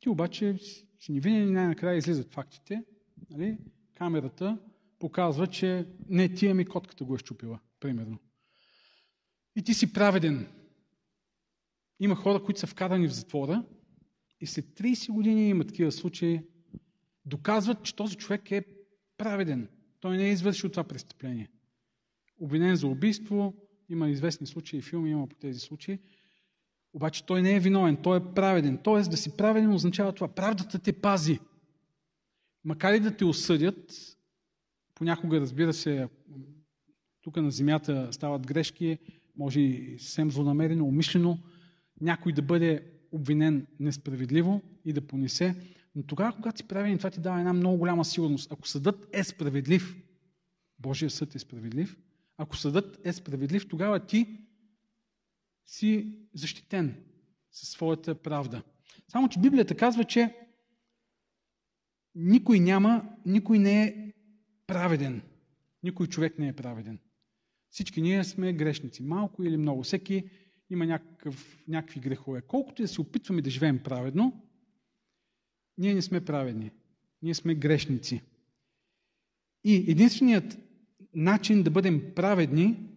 ти 0.00 0.08
обаче 0.08 0.58
си 1.00 1.12
невинен 1.12 1.48
и 1.48 1.52
най-накрая 1.52 1.96
излизат 1.96 2.32
фактите. 2.32 2.84
Нали? 3.30 3.58
Камерата 3.94 4.58
показва, 4.98 5.46
че 5.46 5.86
не 6.08 6.34
ти, 6.34 6.46
ами 6.46 6.64
котката 6.64 7.04
го 7.04 7.14
е 7.14 7.18
щупила, 7.18 7.58
примерно. 7.80 8.18
И 9.56 9.62
ти 9.62 9.74
си 9.74 9.92
праведен. 9.92 10.48
Има 12.00 12.14
хора, 12.14 12.42
които 12.42 12.60
са 12.60 12.66
вкарани 12.66 13.08
в 13.08 13.14
затвора 13.14 13.64
и 14.40 14.46
след 14.46 14.64
30 14.64 15.12
години 15.12 15.48
има 15.48 15.64
такива 15.64 15.92
случаи, 15.92 16.40
доказват, 17.24 17.82
че 17.82 17.96
този 17.96 18.16
човек 18.16 18.50
е 18.50 18.64
праведен. 19.16 19.68
Той 20.00 20.16
не 20.16 20.28
е 20.28 20.32
извършил 20.32 20.70
това 20.70 20.84
престъпление. 20.84 21.48
Обвинен 22.40 22.76
за 22.76 22.86
убийство, 22.86 23.54
има 23.88 24.08
известни 24.08 24.46
случаи, 24.46 24.82
филми 24.82 25.10
има 25.10 25.26
по 25.26 25.36
тези 25.36 25.60
случаи, 25.60 25.98
обаче 26.92 27.26
той 27.26 27.42
не 27.42 27.56
е 27.56 27.60
виновен, 27.60 27.96
той 27.96 28.18
е 28.18 28.34
праведен. 28.34 28.78
Тоест 28.84 29.10
да 29.10 29.16
си 29.16 29.36
праведен 29.36 29.74
означава 29.74 30.12
това. 30.12 30.28
Правдата 30.28 30.78
те 30.78 30.92
пази. 30.92 31.38
Макар 32.64 32.94
и 32.94 33.00
да 33.00 33.16
те 33.16 33.24
осъдят, 33.24 34.16
понякога, 34.94 35.40
разбира 35.40 35.72
се, 35.72 36.08
тук 37.20 37.36
на 37.36 37.50
земята 37.50 38.08
стават 38.12 38.46
грешки, 38.46 38.98
може 39.36 39.60
и 39.60 39.98
съвсем 39.98 40.30
злонамерено, 40.30 40.84
умишлено, 40.84 41.38
някой 42.00 42.32
да 42.32 42.42
бъде 42.42 42.95
обвинен 43.12 43.66
несправедливо 43.80 44.62
и 44.84 44.92
да 44.92 45.00
понесе. 45.00 45.56
Но 45.94 46.02
тогава, 46.02 46.32
когато 46.32 46.58
си 46.58 46.68
правен, 46.68 46.98
това 46.98 47.10
ти 47.10 47.20
дава 47.20 47.38
една 47.38 47.52
много 47.52 47.78
голяма 47.78 48.04
сигурност. 48.04 48.52
Ако 48.52 48.68
съдът 48.68 49.08
е 49.12 49.24
справедлив, 49.24 49.96
Божия 50.78 51.10
съд 51.10 51.34
е 51.34 51.38
справедлив, 51.38 51.96
ако 52.36 52.56
съдът 52.56 53.00
е 53.04 53.12
справедлив, 53.12 53.68
тогава 53.68 54.06
ти 54.06 54.38
си 55.66 56.18
защитен 56.34 57.04
със 57.52 57.68
своята 57.68 58.14
правда. 58.14 58.62
Само, 59.08 59.28
че 59.28 59.40
Библията 59.40 59.76
казва, 59.76 60.04
че 60.04 60.34
никой 62.14 62.60
няма, 62.60 63.08
никой 63.26 63.58
не 63.58 63.84
е 63.84 64.12
праведен. 64.66 65.22
Никой 65.82 66.06
човек 66.06 66.38
не 66.38 66.48
е 66.48 66.52
праведен. 66.52 66.98
Всички 67.70 68.02
ние 68.02 68.24
сме 68.24 68.52
грешници. 68.52 69.02
Малко 69.02 69.42
или 69.42 69.56
много. 69.56 69.82
Всеки 69.82 70.30
има 70.70 70.86
някакъв, 70.86 71.64
някакви 71.68 72.00
грехове. 72.00 72.42
Колкото 72.42 72.82
и 72.82 72.84
да 72.84 72.88
се 72.88 73.00
опитваме 73.00 73.42
да 73.42 73.50
живеем 73.50 73.82
праведно, 73.82 74.42
ние 75.78 75.94
не 75.94 76.02
сме 76.02 76.24
праведни. 76.24 76.70
Ние 77.22 77.34
сме 77.34 77.54
грешници. 77.54 78.22
И 79.64 79.74
единственият 79.74 80.58
начин 81.14 81.62
да 81.62 81.70
бъдем 81.70 82.14
праведни, 82.14 82.96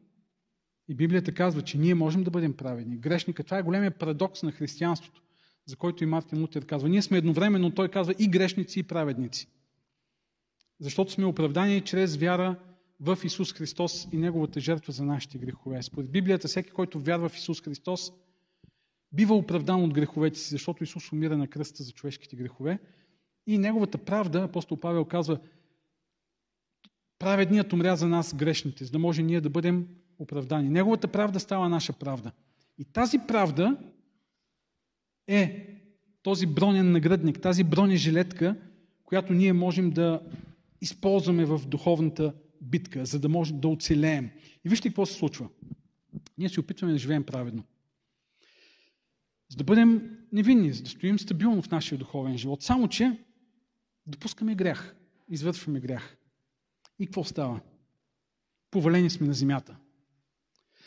и 0.87 0.95
Библията 0.95 1.33
казва, 1.33 1.61
че 1.61 1.77
ние 1.77 1.95
можем 1.95 2.23
да 2.23 2.31
бъдем 2.31 2.53
праведни. 2.53 2.97
Грешника, 2.97 3.43
това 3.43 3.57
е 3.57 3.63
големия 3.63 3.91
парадокс 3.91 4.43
на 4.43 4.51
християнството, 4.51 5.21
за 5.65 5.75
който 5.75 6.03
и 6.03 6.07
Мартин 6.07 6.41
Лутер 6.41 6.65
казва. 6.65 6.89
Ние 6.89 7.01
сме 7.01 7.17
едновременно, 7.17 7.75
той 7.75 7.89
казва, 7.89 8.13
и 8.19 8.27
грешници, 8.27 8.79
и 8.79 8.83
праведници. 8.83 9.47
Защото 10.79 11.11
сме 11.11 11.25
оправдани 11.25 11.81
чрез 11.81 12.17
вяра 12.17 12.59
в 12.99 13.17
Исус 13.23 13.53
Христос 13.53 14.07
и 14.11 14.17
Неговата 14.17 14.59
жертва 14.59 14.93
за 14.93 15.05
нашите 15.05 15.37
грехове. 15.37 15.83
Според 15.83 16.11
Библията, 16.11 16.47
всеки, 16.47 16.69
който 16.69 16.99
вярва 16.99 17.29
в 17.29 17.35
Исус 17.35 17.61
Христос, 17.61 18.11
бива 19.11 19.35
оправдан 19.35 19.83
от 19.83 19.93
греховете 19.93 20.39
си, 20.39 20.49
защото 20.49 20.83
Исус 20.83 21.11
умира 21.11 21.37
на 21.37 21.47
кръста 21.47 21.83
за 21.83 21.91
човешките 21.91 22.35
грехове. 22.35 22.79
И 23.47 23.57
Неговата 23.57 23.97
правда, 23.97 24.43
апостол 24.43 24.79
Павел 24.79 25.05
казва, 25.05 25.39
праведният 27.19 27.73
умря 27.73 27.95
за 27.95 28.07
нас 28.07 28.35
грешните, 28.35 28.85
за 28.85 28.91
да 28.91 28.99
може 28.99 29.23
ние 29.23 29.41
да 29.41 29.49
бъдем 29.49 29.87
оправдани. 30.19 30.69
Неговата 30.69 31.07
правда 31.07 31.39
става 31.39 31.69
наша 31.69 31.93
правда. 31.93 32.31
И 32.77 32.85
тази 32.85 33.19
правда 33.27 33.77
е 35.27 35.75
този 36.23 36.45
бронен 36.45 36.91
нагръдник, 36.91 37.41
тази 37.41 37.63
бронежилетка, 37.63 38.55
която 39.03 39.33
ние 39.33 39.53
можем 39.53 39.89
да 39.89 40.21
използваме 40.81 41.45
в 41.45 41.61
духовната 41.67 42.33
битка, 42.61 43.05
за 43.05 43.19
да 43.19 43.29
можем 43.29 43.59
да 43.59 43.67
оцелеем. 43.67 44.29
И 44.65 44.69
вижте 44.69 44.89
какво 44.89 45.05
се 45.05 45.13
случва. 45.13 45.49
Ние 46.37 46.49
се 46.49 46.59
опитваме 46.59 46.93
да 46.93 46.99
живеем 46.99 47.23
праведно. 47.23 47.63
За 49.49 49.57
да 49.57 49.63
бъдем 49.63 50.17
невинни, 50.31 50.73
за 50.73 50.83
да 50.83 50.89
стоим 50.89 51.19
стабилно 51.19 51.61
в 51.61 51.71
нашия 51.71 51.97
духовен 51.97 52.37
живот. 52.37 52.61
Само, 52.61 52.87
че 52.87 53.17
допускаме 54.07 54.55
грях. 54.55 54.95
Извършваме 55.29 55.79
грях. 55.79 56.17
И 56.99 57.05
какво 57.05 57.23
става? 57.23 57.59
Повалени 58.71 59.09
сме 59.09 59.27
на 59.27 59.33
земята. 59.33 59.75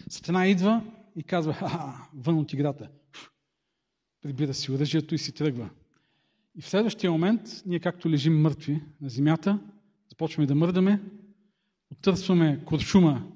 Сатана 0.08 0.46
идва 0.46 0.85
и 1.16 1.22
казва, 1.22 1.52
ха, 1.52 2.08
вън 2.14 2.38
от 2.38 2.52
играта. 2.52 2.90
Прибира 4.22 4.54
си 4.54 4.72
оръжието 4.72 5.14
и 5.14 5.18
си 5.18 5.32
тръгва. 5.32 5.70
И 6.54 6.62
в 6.62 6.68
следващия 6.68 7.11
момент, 7.11 7.62
ние 7.66 7.80
както 7.80 8.11
лежим 8.11 8.40
мъртви 8.40 8.82
на 9.00 9.08
земята, 9.08 9.61
започваме 10.08 10.46
да 10.46 10.54
мърдаме, 10.54 11.00
оттърсваме 11.92 12.61
куршума 12.64 13.28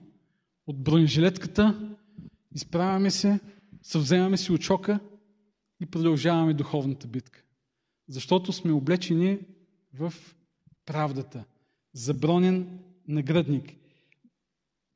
от 0.66 0.82
бронежилетката, 0.82 1.96
изправяме 2.54 3.10
се, 3.10 3.40
съвземаме 3.82 4.36
си 4.36 4.52
очока 4.52 5.00
и 5.80 5.86
продължаваме 5.86 6.54
духовната 6.54 7.06
битка. 7.06 7.42
Защото 8.08 8.52
сме 8.52 8.72
облечени 8.72 9.38
в 9.94 10.14
правдата. 10.86 11.44
Забронен 11.94 12.78
нагръдник. 13.08 13.74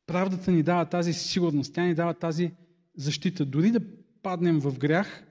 Правдата 0.06 0.52
ни 0.52 0.62
дава 0.62 0.84
тази 0.84 1.12
сигурност, 1.12 1.74
тя 1.74 1.84
ни 1.84 1.94
дава 1.94 2.14
тази 2.14 2.52
защита. 2.96 3.44
Дори 3.44 3.70
да 3.70 3.80
паднем 4.22 4.60
в 4.60 4.78
грях, 4.78 5.26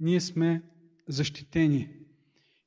ние 0.00 0.20
сме 0.20 0.62
защитени. 1.08 1.88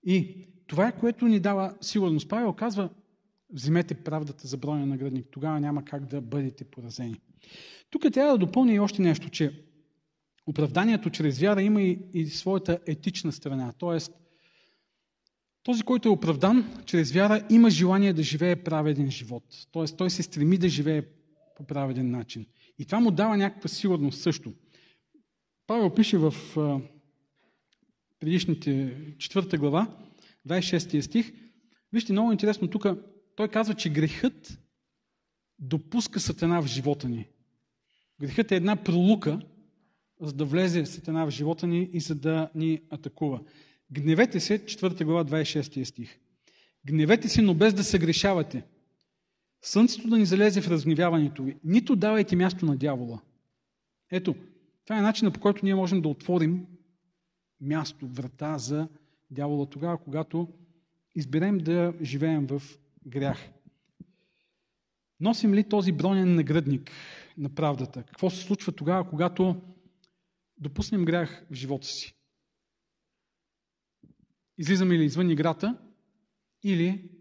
И 0.03 0.45
това 0.67 0.87
е 0.87 0.99
което 0.99 1.25
ни 1.25 1.39
дава 1.39 1.77
сигурност. 1.81 2.29
Павел 2.29 2.53
казва, 2.53 2.89
вземете 3.53 3.95
правдата 3.95 4.47
за 4.47 4.57
броя 4.57 4.85
наградник, 4.85 5.27
тогава 5.31 5.59
няма 5.59 5.85
как 5.85 6.05
да 6.05 6.21
бъдете 6.21 6.63
поразени. 6.63 7.21
Тук 7.89 8.01
трябва 8.13 8.31
да 8.31 8.45
допълня 8.45 8.73
и 8.73 8.79
още 8.79 9.01
нещо, 9.01 9.29
че 9.29 9.63
оправданието 10.47 11.09
чрез 11.09 11.39
вяра 11.39 11.61
има 11.61 11.81
и, 11.81 11.99
и 12.13 12.25
своята 12.25 12.79
етична 12.87 13.31
страна. 13.31 13.73
Тоест, 13.77 14.11
този, 15.63 15.83
който 15.83 16.09
е 16.09 16.11
оправдан 16.11 16.83
чрез 16.85 17.11
вяра, 17.11 17.45
има 17.49 17.69
желание 17.69 18.13
да 18.13 18.23
живее 18.23 18.63
праведен 18.63 19.11
живот. 19.11 19.43
Тоест, 19.71 19.97
той 19.97 20.09
се 20.09 20.23
стреми 20.23 20.57
да 20.57 20.69
живее 20.69 21.03
по 21.55 21.63
праведен 21.63 22.11
начин. 22.11 22.45
И 22.79 22.85
това 22.85 22.99
му 22.99 23.11
дава 23.11 23.37
някаква 23.37 23.69
сигурност 23.69 24.21
също. 24.21 24.53
Павел 25.67 25.93
пише 25.93 26.17
в 26.17 26.33
предишните 28.19 28.97
четвърта 29.17 29.57
глава, 29.57 29.97
26 30.47 31.01
стих. 31.01 31.33
Вижте, 31.93 32.11
много 32.11 32.31
интересно 32.31 32.67
тук. 32.67 32.85
Той 33.39 33.47
казва, 33.47 33.73
че 33.73 33.89
грехът 33.89 34.59
допуска 35.59 36.19
сатана 36.19 36.61
в 36.61 36.67
живота 36.67 37.09
ни. 37.09 37.27
Грехът 38.21 38.51
е 38.51 38.55
една 38.55 38.75
пролука, 38.75 39.39
за 40.21 40.33
да 40.33 40.45
влезе 40.45 40.85
сатана 40.85 41.25
в 41.25 41.29
живота 41.29 41.67
ни 41.67 41.89
и 41.93 41.99
за 41.99 42.15
да 42.15 42.49
ни 42.55 42.81
атакува. 42.89 43.39
Гневете 43.91 44.39
се, 44.39 44.65
4 44.65 45.03
глава, 45.03 45.25
26 45.25 45.83
стих. 45.83 46.19
Гневете 46.85 47.29
се, 47.29 47.41
но 47.41 47.53
без 47.53 47.73
да 47.73 47.83
се 47.83 47.99
грешавате. 47.99 48.63
Слънцето 49.61 50.09
да 50.09 50.17
ни 50.17 50.25
залезе 50.25 50.61
в 50.61 50.67
разгневяването 50.67 51.43
ви. 51.43 51.57
Нито 51.63 51.95
давайте 51.95 52.35
място 52.35 52.65
на 52.65 52.77
дявола. 52.77 53.21
Ето, 54.11 54.35
това 54.85 54.97
е 54.97 55.01
начинът 55.01 55.33
по 55.33 55.39
който 55.39 55.65
ние 55.65 55.75
можем 55.75 56.01
да 56.01 56.07
отворим 56.07 56.65
място, 57.61 58.07
врата 58.07 58.57
за 58.57 58.87
дявола 59.31 59.65
тогава, 59.65 59.97
когато 59.97 60.47
изберем 61.15 61.57
да 61.57 61.93
живеем 62.01 62.47
в 62.47 62.61
грях. 63.07 63.37
Носим 65.19 65.53
ли 65.53 65.63
този 65.63 65.91
бронен 65.91 66.35
нагръдник 66.35 66.91
на 67.37 67.49
правдата? 67.49 68.03
Какво 68.03 68.29
се 68.29 68.41
случва 68.41 68.71
тогава, 68.71 69.09
когато 69.09 69.61
допуснем 70.57 71.05
грях 71.05 71.45
в 71.51 71.53
живота 71.53 71.87
си? 71.87 72.13
Излизаме 74.57 74.97
ли 74.97 75.05
извън 75.05 75.29
играта 75.29 75.77
или 76.63 77.11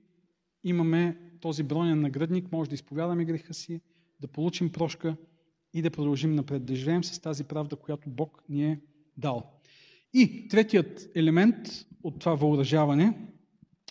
имаме 0.65 1.31
този 1.41 1.63
бронен 1.63 2.01
нагръдник, 2.01 2.53
може 2.53 2.71
да 2.71 2.75
изповядаме 2.75 3.25
греха 3.25 3.55
си, 3.55 3.81
да 4.21 4.29
получим 4.29 4.73
прошка 4.73 5.17
и 5.75 5.83
да 5.83 5.91
продължим 5.91 6.35
напред, 6.35 6.65
да 6.65 6.75
живеем 6.75 7.05
с 7.05 7.21
тази 7.21 7.45
правда, 7.45 7.77
която 7.77 8.11
Бог 8.11 8.43
ни 8.49 8.65
е 8.65 8.81
дал. 9.17 9.61
И 10.13 10.49
третият 10.49 11.11
елемент 11.15 11.57
от 12.03 12.19
това 12.19 12.35
въоръжаване, 12.35 13.19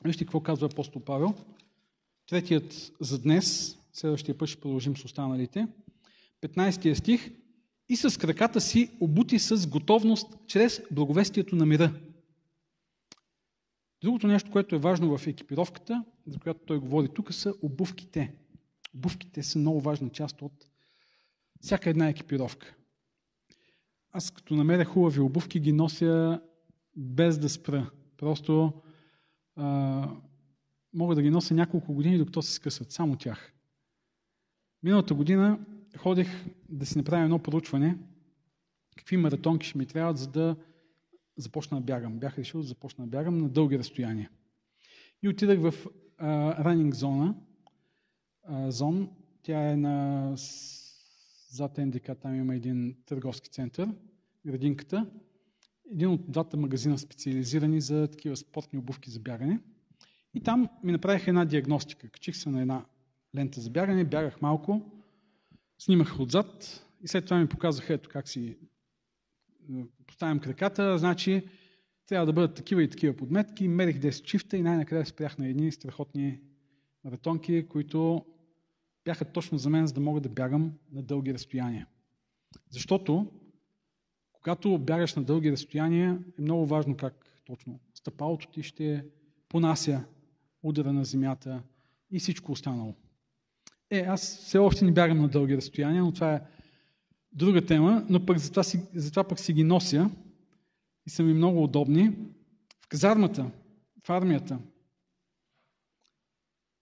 вижте 0.03 0.25
какво 0.25 0.41
казва 0.41 0.65
апостол 0.65 1.03
Павел, 1.03 1.33
третият 2.27 2.91
за 2.99 3.19
днес, 3.19 3.77
следващия 3.93 4.37
път 4.37 4.49
ще 4.49 4.61
продължим 4.61 4.97
с 4.97 5.05
останалите, 5.05 5.67
15 6.41 6.93
стих, 6.93 7.31
и 7.89 7.95
с 7.95 8.19
краката 8.19 8.61
си 8.61 8.91
обути 8.99 9.39
с 9.39 9.67
готовност 9.67 10.27
чрез 10.47 10.81
благовестието 10.91 11.55
на 11.55 11.65
мира. 11.65 11.93
Другото 14.01 14.27
нещо, 14.27 14.51
което 14.51 14.75
е 14.75 14.79
важно 14.79 15.17
в 15.17 15.27
екипировката, 15.27 16.03
за 16.27 16.39
която 16.39 16.59
той 16.65 16.79
говори 16.79 17.07
тук, 17.13 17.33
са 17.33 17.53
обувките. 17.61 18.33
Обувките 18.95 19.43
са 19.43 19.59
много 19.59 19.81
важна 19.81 20.09
част 20.09 20.41
от 20.41 20.69
всяка 21.61 21.89
една 21.89 22.09
екипировка. 22.09 22.75
Аз 24.11 24.31
като 24.31 24.55
намеря 24.55 24.85
хубави 24.85 25.19
обувки, 25.19 25.59
ги 25.59 25.71
нося 25.71 26.41
без 26.95 27.37
да 27.37 27.49
спра. 27.49 27.91
Просто 28.17 28.73
а, 29.55 30.09
мога 30.97 31.15
да 31.15 31.21
ги 31.21 31.29
нося 31.29 31.53
няколко 31.53 31.93
години, 31.93 32.17
докато 32.17 32.41
се 32.41 32.53
скъсат. 32.53 32.91
Само 32.91 33.15
тях. 33.15 33.53
Миналата 34.83 35.13
година 35.13 35.59
ходех 35.97 36.27
да 36.69 36.85
си 36.85 36.97
направя 36.97 37.23
едно 37.23 37.39
проучване, 37.39 37.97
какви 38.97 39.17
маратонки 39.17 39.67
ще 39.67 39.77
ми 39.77 39.85
трябват, 39.85 40.17
за 40.17 40.27
да 40.27 40.55
започна 41.37 41.77
да 41.77 41.83
бягам. 41.83 42.19
Бях 42.19 42.37
решил 42.37 42.61
да 42.61 42.67
започна 42.67 43.03
да 43.05 43.09
бягам 43.09 43.37
на 43.37 43.49
дълги 43.49 43.79
разстояния. 43.79 44.29
И 45.23 45.29
отидах 45.29 45.59
в 45.59 45.73
ранинг 46.59 46.95
зона. 46.95 47.35
Зон. 48.67 49.09
Тя 49.41 49.71
е 49.71 49.75
на 49.75 50.33
зад 51.49 51.77
НДК, 51.77 52.11
там 52.21 52.35
има 52.35 52.55
един 52.55 52.95
търговски 53.05 53.49
център, 53.49 53.93
градинката. 54.45 55.09
Един 55.91 56.09
от 56.09 56.31
двата 56.31 56.57
магазина 56.57 56.97
специализирани 56.97 57.81
за 57.81 58.07
такива 58.07 58.37
спортни 58.37 58.79
обувки 58.79 59.09
за 59.09 59.19
бягане. 59.19 59.59
И 60.37 60.39
там 60.39 60.69
ми 60.83 60.91
направиха 60.91 61.31
една 61.31 61.45
диагностика. 61.45 62.09
Качих 62.09 62.35
се 62.35 62.49
на 62.49 62.61
една 62.61 62.85
лента 63.35 63.61
за 63.61 63.69
бягане, 63.69 64.03
бягах 64.03 64.41
малко, 64.41 64.91
снимах 65.77 66.19
отзад 66.19 66.83
и 67.01 67.07
след 67.07 67.25
това 67.25 67.39
ми 67.39 67.47
показаха 67.47 67.93
ето 67.93 68.09
как 68.09 68.27
си 68.27 68.57
поставям 70.07 70.39
краката, 70.39 70.97
значи 70.97 71.47
трябва 72.07 72.25
да 72.25 72.33
бъдат 72.33 72.55
такива 72.55 72.83
и 72.83 72.89
такива 72.89 73.15
подметки. 73.15 73.67
Мерих 73.67 73.97
10 73.99 74.23
чифта 74.23 74.57
и 74.57 74.61
най-накрая 74.61 75.05
спрях 75.05 75.37
на 75.37 75.47
едни 75.47 75.71
страхотни 75.71 76.39
маратонки, 77.03 77.67
които 77.69 78.25
бяха 79.05 79.25
точно 79.25 79.57
за 79.57 79.69
мен, 79.69 79.87
за 79.87 79.93
да 79.93 80.01
мога 80.01 80.21
да 80.21 80.29
бягам 80.29 80.73
на 80.91 81.03
дълги 81.03 81.33
разстояния. 81.33 81.87
Защото, 82.69 83.31
когато 84.33 84.77
бягаш 84.77 85.15
на 85.15 85.23
дълги 85.23 85.51
разстояния, 85.51 86.19
е 86.39 86.41
много 86.41 86.65
важно 86.65 86.97
как 86.97 87.29
точно 87.45 87.79
стъпалото 87.93 88.47
ти 88.47 88.63
ще 88.63 89.05
понася 89.49 90.05
удара 90.63 90.93
на 90.93 91.05
земята 91.05 91.63
и 92.11 92.19
всичко 92.19 92.51
останало. 92.51 92.95
Е, 93.91 93.99
аз 93.99 94.37
все 94.37 94.57
още 94.57 94.85
не 94.85 94.91
бягам 94.91 95.21
на 95.21 95.27
дълги 95.27 95.57
разстояния, 95.57 96.03
но 96.03 96.11
това 96.11 96.33
е 96.33 96.41
друга 97.31 97.65
тема, 97.65 98.05
но 98.09 98.25
пък 98.25 98.37
затова, 98.37 98.63
си, 98.63 98.81
затова 98.95 99.23
пък 99.23 99.39
си 99.39 99.53
ги 99.53 99.63
нося 99.63 100.09
и 101.05 101.09
са 101.09 101.23
ми 101.23 101.33
много 101.33 101.63
удобни. 101.63 102.09
В 102.81 102.87
казармата, 102.87 103.51
в 104.05 104.09
армията, 104.09 104.59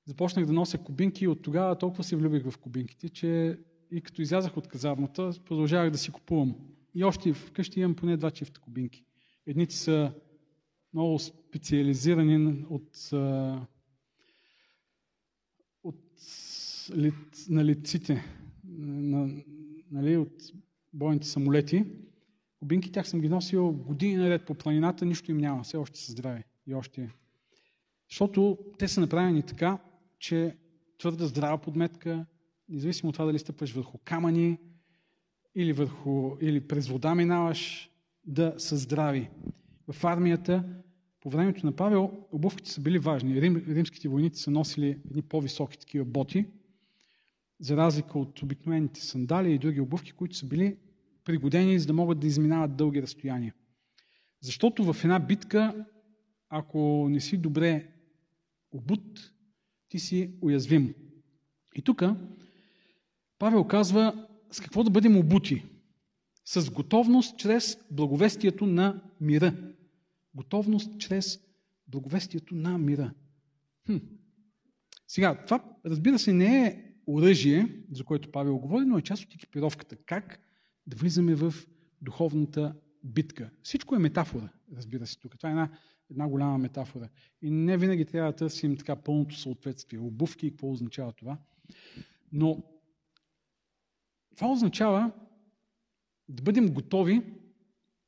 започнах 0.05 0.45
да 0.45 0.53
нося 0.53 0.77
кубинки 0.77 1.23
и 1.23 1.27
от 1.27 1.41
тогава 1.41 1.77
толкова 1.77 2.03
се 2.03 2.15
влюбих 2.15 2.43
в 2.49 2.57
кубинките, 2.57 3.09
че 3.09 3.59
и 3.91 4.01
като 4.01 4.21
излязах 4.21 4.57
от 4.57 4.67
казармата, 4.67 5.31
продължавах 5.45 5.91
да 5.91 5.97
си 5.97 6.11
купувам. 6.11 6.55
И 6.93 7.03
още 7.03 7.33
вкъщи 7.33 7.79
имам 7.79 7.95
поне 7.95 8.17
два 8.17 8.31
чифта 8.31 8.59
кубинки. 8.59 9.05
Едните 9.47 9.75
са 9.75 10.13
много 10.93 11.19
специализирани 11.55 12.65
от, 12.69 13.09
от 15.83 16.03
на 17.49 17.65
лиците, 17.65 18.23
на, 18.63 19.43
нали, 19.91 20.17
от 20.17 20.33
бойните 20.93 21.27
самолети. 21.27 21.85
Кубинки 22.59 22.91
тях 22.91 23.07
съм 23.07 23.21
ги 23.21 23.29
носил 23.29 23.71
години 23.71 24.15
наред 24.15 24.45
по 24.45 24.53
планината, 24.55 25.05
нищо 25.05 25.31
им 25.31 25.37
няма, 25.37 25.63
все 25.63 25.77
още 25.77 25.99
са 25.99 26.11
здрави 26.11 26.43
и 26.67 26.73
още. 26.73 27.09
Защото 28.09 28.57
те 28.79 28.87
са 28.87 29.01
направени 29.01 29.43
така, 29.43 29.77
че 30.19 30.57
твърда 30.97 31.25
здрава 31.25 31.57
подметка, 31.57 32.25
независимо 32.69 33.09
от 33.09 33.15
това 33.15 33.25
дали 33.25 33.39
стъпваш 33.39 33.71
върху 33.71 33.97
камъни 34.05 34.57
или, 35.55 35.73
върху, 35.73 36.31
или 36.41 36.67
през 36.67 36.87
вода 36.87 37.15
минаваш, 37.15 37.91
да 38.25 38.53
са 38.57 38.77
здрави. 38.77 39.29
В 39.91 40.03
армията, 40.03 40.63
по 41.25 41.29
времето 41.29 41.65
на 41.65 41.71
Павел, 41.71 42.11
обувките 42.31 42.71
са 42.71 42.81
били 42.81 42.99
важни. 42.99 43.41
Рим, 43.41 43.65
римските 43.67 44.07
войници 44.07 44.41
са 44.41 44.51
носили 44.51 44.97
едни 45.09 45.21
по-високи 45.21 45.79
такива 45.79 46.05
боти, 46.05 46.45
за 47.59 47.77
разлика 47.77 48.19
от 48.19 48.41
обикновените 48.41 49.01
сандали 49.01 49.53
и 49.53 49.57
други 49.57 49.81
обувки, 49.81 50.11
които 50.11 50.35
са 50.35 50.45
били 50.45 50.77
пригодени, 51.23 51.79
за 51.79 51.87
да 51.87 51.93
могат 51.93 52.19
да 52.19 52.27
изминават 52.27 52.75
дълги 52.75 53.01
разстояния. 53.01 53.53
Защото 54.41 54.93
в 54.93 55.03
една 55.03 55.19
битка, 55.19 55.85
ако 56.49 57.07
не 57.09 57.19
си 57.19 57.37
добре 57.37 57.87
обут, 58.71 59.31
ти 59.89 59.99
си 59.99 60.31
уязвим. 60.41 60.93
И 61.75 61.81
тук 61.81 62.03
Павел 63.39 63.63
казва 63.63 64.27
с 64.51 64.61
какво 64.61 64.83
да 64.83 64.89
бъдем 64.89 65.17
обути. 65.17 65.63
С 66.45 66.71
готовност 66.71 67.37
чрез 67.37 67.77
благовестието 67.91 68.65
на 68.65 69.01
мира. 69.21 69.74
Готовност 70.35 70.99
чрез 70.99 71.39
благовестието 71.87 72.55
на 72.55 72.77
мира. 72.77 73.13
Хм. 73.85 73.97
Сега, 75.07 75.45
това 75.45 75.77
разбира 75.85 76.19
се 76.19 76.33
не 76.33 76.67
е 76.67 76.83
оръжие, 77.07 77.83
за 77.91 78.03
което 78.03 78.31
Павел 78.31 78.57
говори, 78.57 78.85
но 78.85 78.97
е 78.97 79.01
част 79.01 79.23
от 79.23 79.35
екипировката. 79.35 79.95
Как 79.95 80.39
да 80.87 80.97
влизаме 80.97 81.35
в 81.35 81.53
духовната 82.01 82.75
битка. 83.03 83.49
Всичко 83.63 83.95
е 83.95 83.99
метафора, 83.99 84.49
разбира 84.75 85.07
се, 85.07 85.19
тук. 85.19 85.37
Това 85.37 85.49
е 85.49 85.51
една, 85.51 85.69
една 86.11 86.27
голяма 86.27 86.57
метафора. 86.57 87.09
И 87.41 87.51
не 87.51 87.77
винаги 87.77 88.05
трябва 88.05 88.31
да 88.31 88.35
търсим 88.35 88.77
така 88.77 88.95
пълното 88.95 89.35
съответствие. 89.35 89.99
Обувки, 89.99 90.49
какво 90.49 90.71
означава 90.71 91.11
това. 91.11 91.37
Но 92.31 92.63
това 94.35 94.51
означава 94.51 95.11
да 96.29 96.43
бъдем 96.43 96.73
готови 96.73 97.21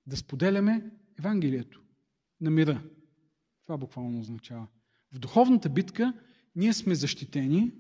да 0.08 0.18
споделяме 0.18 0.92
Евангелието 1.20 1.87
на 2.42 2.50
мира. 2.50 2.84
Това 3.64 3.78
буквално 3.78 4.20
означава. 4.20 4.68
В 5.14 5.20
духовната 5.20 5.70
битка 5.70 6.14
ние 6.56 6.74
сме 6.74 6.96
защитени, 6.96 7.72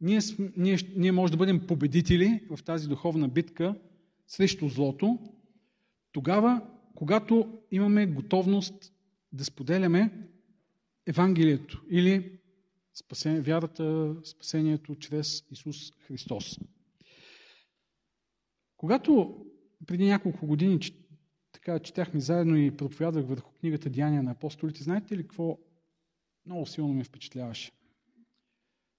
ние, 0.00 0.20
ние, 0.56 0.78
ние 0.96 1.12
може 1.12 1.30
да 1.30 1.36
бъдем 1.36 1.66
победители 1.66 2.46
в 2.50 2.62
тази 2.64 2.88
духовна 2.88 3.28
битка 3.28 3.74
срещу 4.26 4.68
злото, 4.68 5.18
тогава, 6.12 6.62
когато 6.94 7.58
имаме 7.70 8.06
готовност 8.06 8.92
да 9.32 9.44
споделяме 9.44 10.28
Евангелието 11.06 11.82
или 11.90 12.38
спасение, 12.94 13.40
вярата, 13.40 14.16
спасението 14.24 14.94
чрез 14.94 15.44
Исус 15.50 15.92
Христос. 15.92 16.58
Когато 18.76 19.44
преди 19.86 20.04
няколко 20.04 20.46
години 20.46 20.80
така 21.64 21.78
четяхме 21.78 22.20
заедно 22.20 22.56
и 22.56 22.76
проповядвах 22.76 23.26
върху 23.26 23.52
книгата 23.52 23.90
Деяния 23.90 24.22
на 24.22 24.30
апостолите, 24.30 24.82
знаете 24.82 25.16
ли 25.16 25.22
какво 25.22 25.58
много 26.46 26.66
силно 26.66 26.94
ме 26.94 27.04
впечатляваше? 27.04 27.72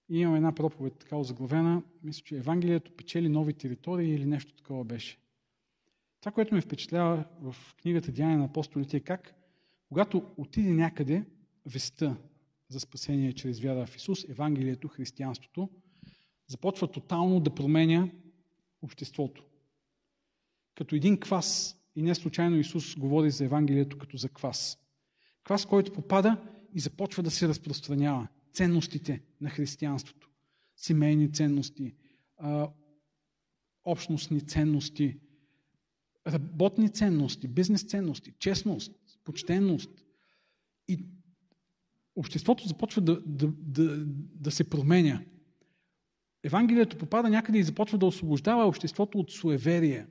И 0.09 0.19
имам 0.19 0.35
една 0.35 0.55
проповед 0.55 0.93
така 0.99 1.15
озаглавена, 1.15 1.83
мисля, 2.03 2.23
че 2.23 2.37
Евангелието 2.37 2.91
печели 2.91 3.29
нови 3.29 3.53
територии 3.53 4.13
или 4.13 4.25
нещо 4.25 4.53
такова 4.53 4.83
беше. 4.83 5.17
Това, 6.19 6.31
което 6.31 6.55
ме 6.55 6.61
впечатлява 6.61 7.25
в 7.41 7.55
книгата 7.81 8.11
Деяния 8.11 8.37
на 8.37 8.45
апостолите 8.45 8.97
е 8.97 8.99
как, 8.99 9.33
когато 9.87 10.31
отиде 10.37 10.69
някъде 10.69 11.25
веста 11.65 12.17
за 12.69 12.79
спасение 12.79 13.33
чрез 13.33 13.59
вяра 13.59 13.85
в 13.85 13.95
Исус, 13.95 14.29
Евангелието, 14.29 14.87
християнството, 14.87 15.69
започва 16.47 16.91
тотално 16.91 17.39
да 17.39 17.55
променя 17.55 18.09
обществото. 18.81 19.45
Като 20.75 20.95
един 20.95 21.19
квас, 21.19 21.79
и 21.95 22.01
не 22.01 22.15
случайно 22.15 22.57
Исус 22.57 22.95
говори 22.95 23.31
за 23.31 23.45
Евангелието 23.45 23.97
като 23.97 24.17
за 24.17 24.29
квас. 24.29 24.77
Квас, 25.43 25.65
който 25.65 25.93
попада 25.93 26.41
и 26.73 26.79
започва 26.79 27.23
да 27.23 27.31
се 27.31 27.47
разпространява. 27.47 28.27
Ценностите 28.53 29.21
на 29.41 29.49
християнството. 29.49 30.29
Семейни 30.75 31.33
ценности, 31.33 31.95
общностни 33.85 34.41
ценности, 34.41 35.17
работни 36.27 36.89
ценности, 36.89 37.47
бизнес 37.47 37.83
ценности, 37.83 38.33
честност, 38.39 38.91
почтенност. 39.23 39.89
И 40.87 41.05
обществото 42.15 42.67
започва 42.67 43.01
да, 43.01 43.21
да, 43.25 43.47
да, 43.57 44.05
да 44.35 44.51
се 44.51 44.69
променя. 44.69 45.21
Евангелието 46.43 46.97
попада 46.97 47.29
някъде 47.29 47.57
и 47.57 47.63
започва 47.63 47.97
да 47.97 48.05
освобождава 48.05 48.67
обществото 48.67 49.19
от 49.19 49.31
суеверие, 49.31 50.07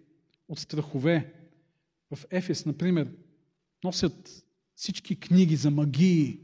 от 0.49 0.59
страхове. 0.59 1.42
В 2.15 2.27
Ефес, 2.31 2.67
например, 2.67 3.09
носят 3.85 4.45
всички 4.75 5.21
книги 5.21 5.57
за 5.57 5.71
магии, 5.71 6.41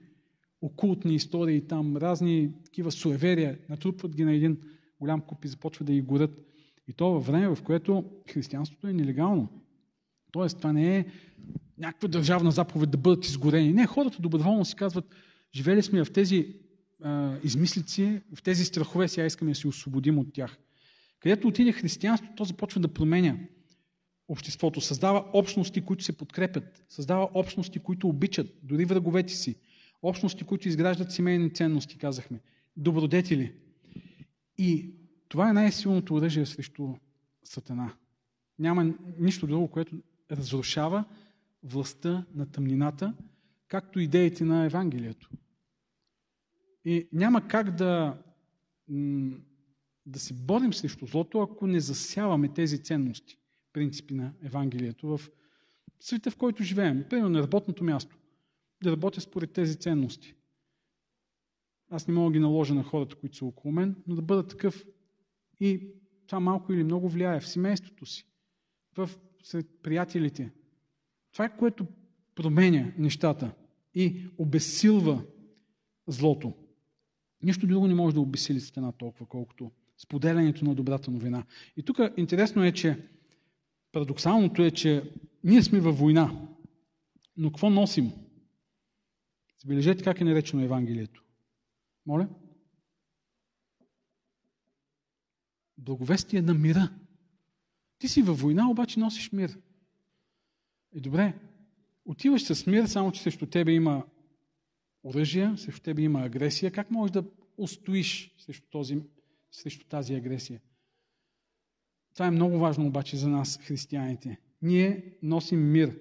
окултни 0.63 1.15
истории 1.15 1.67
там, 1.67 1.97
разни 1.97 2.53
такива 2.65 2.93
суеверия, 2.93 3.59
натрупват 3.69 4.17
ги 4.17 4.25
на 4.25 4.33
един 4.33 4.59
голям 5.01 5.21
куп 5.21 5.45
и 5.45 5.49
започват 5.49 5.87
да 5.87 5.93
ги 5.93 6.01
горят. 6.01 6.31
И 6.89 6.93
то 6.93 7.11
във 7.11 7.27
време, 7.27 7.55
в 7.55 7.63
което 7.63 8.05
християнството 8.33 8.89
е 8.89 8.93
нелегално. 8.93 9.49
Тоест, 10.33 10.57
това 10.57 10.73
не 10.73 10.99
е 10.99 11.07
някаква 11.79 12.09
държавна 12.09 12.51
заповед 12.51 12.91
да 12.91 12.99
бъдат 12.99 13.27
изгорени. 13.27 13.73
Не, 13.73 13.87
хората 13.87 14.23
доброволно 14.23 14.65
си 14.65 14.77
казват, 14.77 15.05
живели 15.55 15.83
сме 15.83 16.05
в 16.05 16.13
тези 16.13 16.55
а, 17.03 17.37
измислици, 17.45 18.21
в 18.35 18.43
тези 18.43 18.65
страхове, 18.65 19.09
сега 19.09 19.27
искаме 19.27 19.51
да 19.51 19.55
се 19.55 19.69
освободим 19.69 20.19
от 20.19 20.33
тях. 20.33 20.59
Където 21.21 21.49
отиде 21.49 21.73
християнството, 21.73 22.35
то 22.37 22.45
започва 22.45 22.81
да 22.81 22.89
променя 22.89 23.39
обществото. 24.29 24.81
Създава 24.81 25.25
общности, 25.33 25.81
които 25.81 26.05
се 26.05 26.17
подкрепят. 26.17 26.85
Създава 26.89 27.29
общности, 27.35 27.79
които 27.79 28.09
обичат, 28.09 28.47
дори 28.63 28.85
враговете 28.85 29.33
си. 29.33 29.57
Общности, 30.03 30.45
които 30.45 30.69
изграждат 30.69 31.13
семейни 31.13 31.55
ценности, 31.55 31.99
казахме. 31.99 32.41
Добродетели. 32.77 33.53
И 34.59 34.95
това 35.29 35.51
е 35.51 35.53
най-силното 35.53 36.15
оръжие 36.15 36.47
срещу 36.47 36.95
Сатана. 37.45 37.93
Няма 38.59 38.95
нищо 39.19 39.47
друго, 39.47 39.69
което 39.69 39.97
разрушава 40.31 41.05
властта 41.63 42.27
на 42.35 42.47
тъмнината, 42.47 43.15
както 43.69 44.01
идеите 44.01 44.45
на 44.45 44.65
Евангелието. 44.65 45.31
И 46.85 47.09
няма 47.13 47.49
как 47.49 47.77
да, 47.77 48.19
да 50.07 50.19
се 50.19 50.35
борим 50.35 50.75
срещу 50.75 51.07
злото, 51.07 51.41
ако 51.41 51.67
не 51.67 51.81
засяваме 51.81 52.49
тези 52.49 52.83
ценности, 52.83 53.39
принципи 53.73 54.15
на 54.15 54.33
Евангелието 54.43 55.09
в 55.09 55.31
света, 56.01 56.31
в 56.31 56.37
който 56.37 56.63
живеем. 56.63 57.05
Примерно 57.11 57.29
на 57.29 57.43
работното 57.43 57.85
място. 57.85 58.19
Да 58.83 58.91
работя 58.91 59.21
според 59.21 59.53
тези 59.53 59.77
ценности. 59.77 60.35
Аз 61.91 62.09
не 62.09 62.15
мога 62.15 62.31
да 62.31 62.33
ги 62.33 62.39
наложа 62.39 62.75
на 62.75 62.83
хората, 62.83 63.17
които 63.17 63.37
са 63.37 63.45
около 63.45 63.73
мен, 63.73 63.97
но 64.07 64.15
да 64.15 64.23
бъда 64.23 64.47
такъв. 64.47 64.85
И 65.61 65.91
това 66.27 66.41
малко 66.41 66.73
или 66.73 66.85
много 66.85 67.09
влияе 67.09 67.41
в 67.41 67.49
семейството 67.49 68.07
си, 68.07 68.27
в 68.97 69.11
сред 69.43 69.67
приятелите. 69.83 70.53
Това 71.33 71.45
е 71.45 71.57
което 71.57 71.87
променя 72.35 72.93
нещата 72.99 73.55
и 73.95 74.27
обесилва 74.39 75.25
злото. 76.07 76.55
Нищо 77.43 77.67
друго 77.67 77.87
не 77.87 77.95
може 77.95 78.15
да 78.15 78.21
обесили 78.21 78.61
стена 78.61 78.93
толкова, 78.93 79.27
колкото 79.27 79.71
споделянето 79.99 80.65
на 80.65 80.75
добрата 80.75 81.11
новина. 81.11 81.45
И 81.77 81.83
тук 81.83 81.99
интересно 82.17 82.65
е, 82.65 82.73
че 82.73 83.09
парадоксалното 83.99 84.63
е, 84.63 84.71
че 84.71 85.13
ние 85.45 85.63
сме 85.63 85.81
във 85.81 85.99
война. 85.99 86.49
Но 87.37 87.51
какво 87.51 87.71
носим? 87.71 88.13
Забележете 89.59 90.05
как 90.05 90.21
е 90.21 90.25
наречено 90.25 90.63
Евангелието. 90.63 91.25
Моля? 92.07 92.29
Благовестие 95.79 96.43
на 96.43 96.55
мира. 96.55 96.91
Ти 97.99 98.09
си 98.09 98.23
във 98.23 98.41
война, 98.41 98.71
обаче 98.71 99.01
носиш 99.01 99.33
мир. 99.33 99.59
И 100.93 101.01
добре, 101.01 101.35
отиваш 102.05 102.43
с 102.43 102.67
мир, 102.67 102.87
само 102.87 103.13
че 103.13 103.23
срещу 103.23 103.47
тебе 103.47 103.73
има 103.73 104.07
оръжие, 105.03 105.57
срещу 105.57 105.83
тебе 105.83 106.03
има 106.03 106.21
агресия. 106.21 106.73
Как 106.73 106.91
можеш 106.91 107.13
да 107.13 107.25
устоиш 107.57 108.35
срещу, 108.39 108.67
този, 108.71 109.03
срещу 109.51 109.87
тази 109.87 110.15
агресия? 110.15 110.61
Това 112.19 112.27
е 112.27 112.31
много 112.31 112.59
важно 112.59 112.87
обаче 112.87 113.17
за 113.17 113.29
нас, 113.29 113.59
християните. 113.63 114.41
Ние 114.63 115.17
носим 115.23 115.71
мир. 115.73 115.99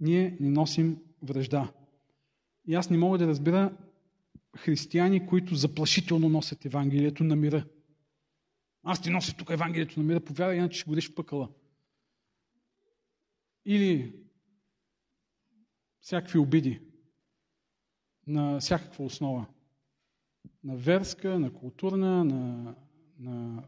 Ние 0.00 0.36
не 0.40 0.50
носим 0.50 0.98
връжда. 1.22 1.72
И 2.66 2.74
аз 2.74 2.90
не 2.90 2.98
мога 2.98 3.18
да 3.18 3.26
разбера 3.26 3.76
християни, 4.56 5.26
които 5.26 5.54
заплашително 5.54 6.28
носят 6.28 6.64
Евангелието 6.64 7.24
на 7.24 7.36
мира. 7.36 7.66
Аз 8.82 9.02
ти 9.02 9.10
нося 9.10 9.36
тук 9.36 9.50
Евангелието 9.50 10.00
на 10.00 10.06
мира, 10.06 10.20
повярвай, 10.20 10.56
иначе 10.56 10.78
ще 10.78 10.88
годиш 10.88 11.10
в 11.10 11.14
пъкъла. 11.14 11.48
Или 13.64 14.16
всякакви 16.00 16.38
обиди 16.38 16.80
на 18.26 18.60
всякаква 18.60 19.04
основа. 19.04 19.46
На 20.64 20.76
верска, 20.76 21.38
на 21.38 21.52
културна, 21.52 22.24
на, 22.24 22.74
на 23.18 23.62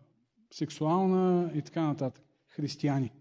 сексуална 0.51 1.53
и 1.55 1.63
така 1.63 1.83
нататък. 1.83 2.25
Християни. 2.49 3.13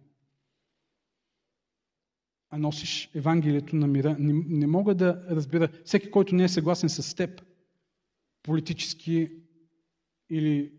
А 2.49 2.57
носиш 2.57 3.09
Евангелието 3.15 3.75
на 3.75 3.87
мира. 3.87 4.15
Не, 4.19 4.33
не 4.47 4.67
мога 4.67 4.95
да 4.95 5.25
разбера. 5.29 5.69
Всеки, 5.85 6.11
който 6.11 6.35
не 6.35 6.43
е 6.43 6.49
съгласен 6.49 6.89
с 6.89 7.15
теб, 7.15 7.41
политически 8.43 9.29
или 10.29 10.73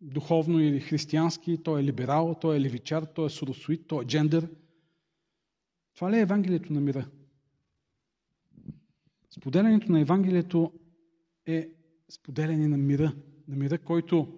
духовно 0.00 0.60
или 0.60 0.80
християнски, 0.80 1.62
той 1.62 1.80
е 1.80 1.84
либерал, 1.84 2.36
той 2.40 2.56
е 2.56 2.60
левичар, 2.60 3.02
той 3.02 3.26
е 3.26 3.30
суросоид, 3.30 3.86
той 3.86 4.04
е 4.04 4.06
джендър. 4.06 4.48
Това 5.94 6.12
ли 6.12 6.16
е 6.16 6.20
Евангелието 6.20 6.72
на 6.72 6.80
мира? 6.80 7.08
Споделянето 9.30 9.92
на 9.92 10.00
Евангелието 10.00 10.72
е 11.46 11.70
споделяне 12.08 12.68
на 12.68 12.76
мира. 12.76 13.14
На 13.48 13.56
мира, 13.56 13.78
който 13.78 14.37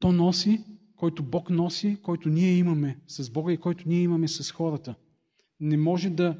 то 0.00 0.12
носи, 0.12 0.64
който 0.96 1.22
Бог 1.22 1.50
носи, 1.50 1.98
който 2.02 2.28
ние 2.28 2.56
имаме 2.56 3.00
с 3.06 3.30
Бога 3.30 3.52
и 3.52 3.58
който 3.58 3.88
ние 3.88 4.02
имаме 4.02 4.28
с 4.28 4.50
хората. 4.50 4.94
Не 5.60 5.76
може 5.76 6.10
да 6.10 6.38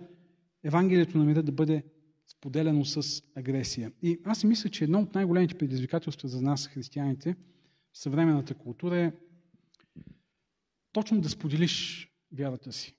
Евангелието 0.65 1.19
на 1.19 1.25
мира 1.25 1.43
да 1.43 1.53
бъде 1.53 1.85
споделено 2.27 2.85
с 2.85 3.23
агресия. 3.35 3.93
И 4.03 4.21
аз 4.25 4.39
си 4.39 4.47
мисля, 4.47 4.71
че 4.71 4.85
едно 4.85 5.01
от 5.01 5.15
най-големите 5.15 5.59
предизвикателства 5.59 6.29
за 6.29 6.43
нас, 6.43 6.67
християните, 6.67 7.37
в 7.93 7.99
съвременната 7.99 8.55
култура 8.55 8.99
е 8.99 9.13
точно 10.93 11.21
да 11.21 11.29
споделиш 11.29 12.09
вярата 12.33 12.73
си. 12.73 12.97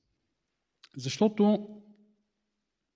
Защото 0.97 1.69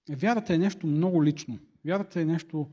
вярата 0.10 0.54
е 0.54 0.58
нещо 0.58 0.88
много 0.88 1.24
лично. 1.24 1.60
Вярата 1.86 2.22
е 2.22 2.26
нещо... 2.26 2.70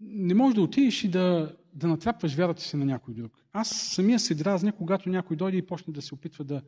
Не 0.00 0.34
можеш 0.34 0.54
да 0.54 0.62
отидеш 0.62 1.04
и 1.04 1.08
да, 1.08 1.56
да 1.74 1.88
натрапваш 1.88 2.34
вярата 2.34 2.62
си 2.62 2.76
на 2.76 2.84
някой 2.84 3.14
друг. 3.14 3.44
Аз 3.52 3.68
самия 3.68 4.18
се 4.18 4.34
дразня, 4.34 4.72
когато 4.72 5.08
някой 5.08 5.36
дойде 5.36 5.56
и 5.56 5.66
почне 5.66 5.92
да 5.92 6.02
се 6.02 6.14
опитва 6.14 6.44
да, 6.44 6.62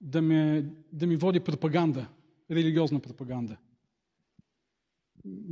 да, 0.00 0.22
ме, 0.22 0.70
да 0.92 1.06
ми 1.06 1.16
води 1.16 1.40
пропаганда, 1.40 2.08
религиозна 2.50 3.00
пропаганда. 3.00 3.56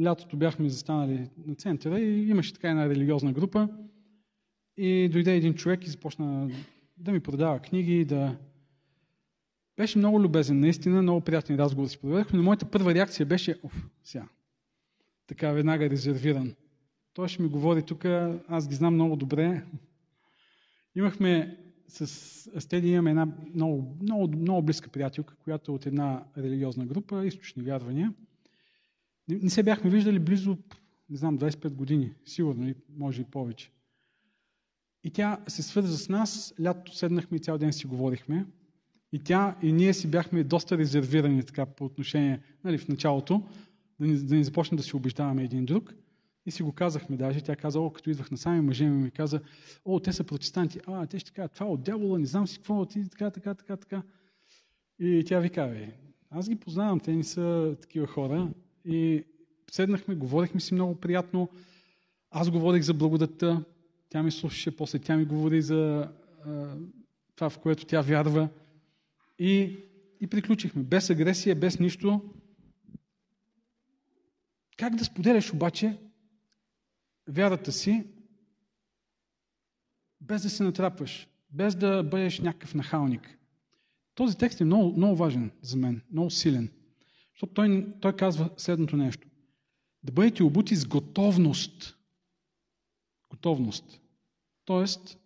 Лятото 0.02 0.36
бяхме 0.36 0.68
застанали 0.68 1.30
на 1.46 1.54
центъра 1.54 2.00
и 2.00 2.28
имаше 2.28 2.52
така 2.52 2.70
една 2.70 2.88
религиозна 2.88 3.32
група 3.32 3.68
и 4.76 5.08
дойде 5.12 5.36
един 5.36 5.54
човек 5.54 5.86
и 5.86 5.90
започна 5.90 6.50
да 6.96 7.12
ми 7.12 7.20
продава 7.20 7.58
книги, 7.58 8.04
да, 8.04 8.36
беше 9.76 9.98
много 9.98 10.20
любезен, 10.20 10.60
наистина, 10.60 11.02
много 11.02 11.20
приятни 11.20 11.58
разговори 11.58 11.88
си 11.88 11.98
проведохме, 11.98 12.36
но 12.36 12.42
моята 12.42 12.70
първа 12.70 12.94
реакция 12.94 13.26
беше, 13.26 13.60
оф, 13.62 13.88
сега, 14.04 14.28
така 15.26 15.52
веднага 15.52 15.90
резервиран. 15.90 16.54
Той 17.16 17.28
ще 17.28 17.42
ми 17.42 17.48
говори 17.48 17.82
тук, 17.82 18.04
аз 18.48 18.68
ги 18.68 18.74
знам 18.74 18.94
много 18.94 19.16
добре. 19.16 19.64
Имахме 20.94 21.58
с 21.88 22.02
Астеди 22.56 22.88
имаме 22.88 23.10
една 23.10 23.28
много, 23.54 23.96
много, 24.02 24.36
много 24.36 24.62
близка 24.62 24.90
приятелка, 24.90 25.34
която 25.36 25.72
е 25.72 25.74
от 25.74 25.86
една 25.86 26.24
религиозна 26.38 26.86
група, 26.86 27.26
източни 27.26 27.62
вярвания. 27.62 28.14
Не, 29.28 29.36
не 29.36 29.50
се 29.50 29.62
бяхме 29.62 29.90
виждали 29.90 30.18
близо, 30.18 30.58
не 31.10 31.16
знам, 31.16 31.38
25 31.38 31.68
години, 31.68 32.12
сигурно, 32.24 32.74
може 32.96 33.22
и 33.22 33.24
повече. 33.24 33.70
И 35.04 35.10
тя 35.10 35.40
се 35.48 35.62
свърза 35.62 35.98
с 35.98 36.08
нас, 36.08 36.54
лятото 36.62 36.96
седнахме 36.96 37.36
и 37.36 37.40
цял 37.40 37.58
ден 37.58 37.72
си 37.72 37.86
говорихме. 37.86 38.46
И 39.12 39.18
тя 39.18 39.56
и 39.62 39.72
ние 39.72 39.94
си 39.94 40.10
бяхме 40.10 40.44
доста 40.44 40.78
резервирани 40.78 41.42
така 41.42 41.66
по 41.66 41.84
отношение, 41.84 42.40
нали, 42.64 42.78
в 42.78 42.88
началото, 42.88 43.42
да 44.00 44.06
ни, 44.06 44.16
да 44.16 44.34
ни 44.34 44.44
започнем 44.44 44.76
да 44.76 44.82
си 44.82 44.96
убеждаваме 44.96 45.44
един 45.44 45.64
друг. 45.64 45.94
И 46.46 46.50
си 46.50 46.62
го 46.62 46.72
казахме 46.72 47.16
даже. 47.16 47.40
Тя 47.40 47.56
каза, 47.56 47.80
о, 47.80 47.90
като 47.90 48.10
идвах 48.10 48.30
на 48.30 48.36
сами 48.36 48.60
мъже 48.60 48.84
ми, 48.84 49.02
ми 49.02 49.10
каза, 49.10 49.40
о, 49.84 50.00
те 50.00 50.12
са 50.12 50.24
протестанти. 50.24 50.80
А, 50.86 51.06
те 51.06 51.18
ще 51.18 51.30
кажат, 51.30 51.52
това 51.52 51.66
е 51.66 51.68
от 51.68 51.82
дявола, 51.82 52.18
не 52.18 52.26
знам 52.26 52.46
си 52.46 52.56
какво, 52.56 52.86
ти 52.86 53.08
така, 53.08 53.30
така, 53.30 53.54
така, 53.54 53.76
така. 53.76 54.02
И 54.98 55.24
тя 55.26 55.40
ви 55.40 55.50
казва, 55.50 55.86
Аз 56.30 56.48
ги 56.48 56.56
познавам, 56.56 57.00
те 57.00 57.12
не 57.12 57.24
са 57.24 57.76
такива 57.80 58.06
хора. 58.06 58.48
И 58.84 59.24
седнахме, 59.70 60.14
говорихме 60.14 60.60
си 60.60 60.74
много 60.74 60.94
приятно. 60.94 61.48
Аз 62.30 62.50
говорих 62.50 62.82
за 62.82 62.94
благодатта, 62.94 63.64
тя 64.08 64.22
ми 64.22 64.30
слушаше, 64.30 64.76
после 64.76 64.98
тя 64.98 65.16
ми 65.16 65.24
говори 65.24 65.62
за 65.62 66.08
а, 66.46 66.76
това, 67.36 67.50
в 67.50 67.58
което 67.58 67.86
тя 67.86 68.00
вярва. 68.00 68.48
И, 69.38 69.78
и 70.20 70.26
приключихме. 70.26 70.82
Без 70.82 71.10
агресия, 71.10 71.56
без 71.56 71.78
нищо. 71.78 72.20
Как 74.76 74.94
да 74.94 75.04
споделяш 75.04 75.52
обаче 75.52 75.96
вярата 77.28 77.72
си, 77.72 78.06
без 80.20 80.42
да 80.42 80.50
се 80.50 80.62
натрапваш, 80.62 81.28
без 81.50 81.74
да 81.74 82.02
бъдеш 82.02 82.40
някакъв 82.40 82.74
нахалник? 82.74 83.38
Този 84.14 84.36
текст 84.38 84.60
е 84.60 84.64
много, 84.64 84.96
много 84.96 85.16
важен 85.16 85.50
за 85.62 85.76
мен, 85.76 86.02
много 86.12 86.30
силен. 86.30 86.72
Защото 87.32 87.54
той, 87.54 87.86
той 88.00 88.16
казва 88.16 88.50
следното 88.56 88.96
нещо. 88.96 89.28
Да 90.02 90.12
бъдете 90.12 90.42
обути 90.42 90.76
с 90.76 90.86
готовност. 90.86 91.96
Готовност. 93.30 94.00
Тоест, 94.64 95.18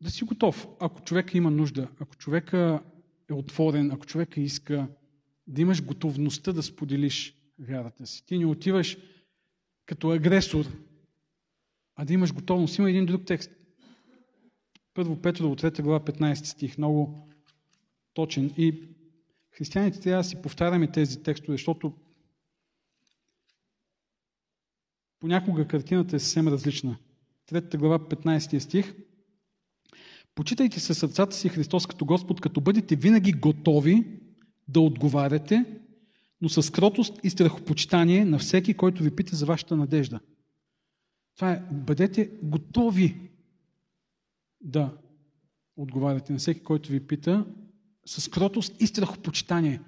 да 0.00 0.10
си 0.10 0.24
готов. 0.24 0.68
Ако 0.80 1.00
човека 1.00 1.38
има 1.38 1.50
нужда, 1.50 1.88
ако 2.00 2.16
човека 2.16 2.82
е 3.30 3.32
отворен, 3.32 3.90
ако 3.90 4.06
човека 4.06 4.40
иска 4.40 4.88
да 5.46 5.60
имаш 5.60 5.84
готовността 5.84 6.52
да 6.52 6.62
споделиш 6.62 7.37
вярата 7.58 8.06
си. 8.06 8.26
Ти 8.26 8.38
не 8.38 8.46
отиваш 8.46 8.96
като 9.86 10.10
агресор, 10.10 10.66
а 11.96 12.04
да 12.04 12.12
имаш 12.12 12.34
готовност. 12.34 12.78
Има 12.78 12.90
един 12.90 13.06
друг 13.06 13.22
текст. 13.26 13.50
Първо 14.94 15.22
Петрово, 15.22 15.56
3 15.56 15.82
глава, 15.82 16.00
15 16.00 16.44
стих, 16.44 16.78
много 16.78 17.28
точен. 18.14 18.54
И 18.56 18.88
християните 19.50 20.00
трябва 20.00 20.22
да 20.22 20.28
си 20.28 20.42
повтаряме 20.42 20.92
тези 20.92 21.22
текстове, 21.22 21.54
защото 21.54 21.92
понякога 25.20 25.68
картината 25.68 26.16
е 26.16 26.18
съвсем 26.18 26.48
различна. 26.48 26.98
Трета 27.46 27.78
глава, 27.78 27.98
15 27.98 28.58
стих. 28.58 28.94
Почитайте 30.34 30.80
се 30.80 30.94
сърцата 30.94 31.36
си 31.36 31.48
Христос 31.48 31.86
като 31.86 32.04
Господ, 32.04 32.40
като 32.40 32.60
бъдете 32.60 32.96
винаги 32.96 33.32
готови 33.32 34.20
да 34.68 34.80
отговаряте, 34.80 35.64
но 36.40 36.48
с 36.48 36.72
кротост 36.72 37.20
и 37.22 37.30
страхопочитание 37.30 38.24
на 38.24 38.38
всеки, 38.38 38.74
който 38.74 39.02
ви 39.02 39.10
пита 39.16 39.36
за 39.36 39.46
вашата 39.46 39.76
надежда. 39.76 40.20
Това 41.36 41.52
е, 41.52 41.62
бъдете 41.72 42.30
готови 42.42 43.30
да 44.60 44.96
отговаряте 45.76 46.32
на 46.32 46.38
всеки, 46.38 46.60
който 46.60 46.92
ви 46.92 47.06
пита 47.06 47.46
с 48.06 48.30
кротост 48.30 48.80
и 48.80 48.86
страхопочитание. 48.86 49.80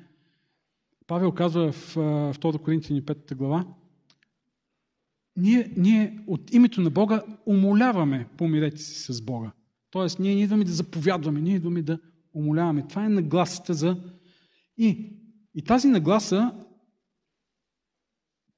Павел 1.07 1.33
казва 1.33 1.73
в 1.73 1.95
2 1.95 2.63
Коринтини 2.63 3.03
5 3.03 3.35
глава, 3.35 3.67
ние, 5.37 5.73
ние 5.77 6.19
от 6.27 6.55
името 6.55 6.81
на 6.81 6.91
Бога 6.91 7.23
умоляваме, 7.47 8.29
помирете 8.37 8.79
си 8.79 9.13
с 9.13 9.23
Бога. 9.23 9.53
Тоест, 9.91 10.19
ние 10.19 10.35
не 10.35 10.43
идваме 10.43 10.65
да 10.65 10.73
заповядваме, 10.73 11.41
ние 11.41 11.57
идваме 11.57 11.83
да 11.83 11.99
умоляваме. 12.35 12.87
Това 12.89 13.05
е 13.05 13.09
нагласата 13.09 13.75
за... 13.75 13.97
И, 14.77 15.13
и 15.61 15.63
тази 15.63 15.89
нагласа, 15.89 16.55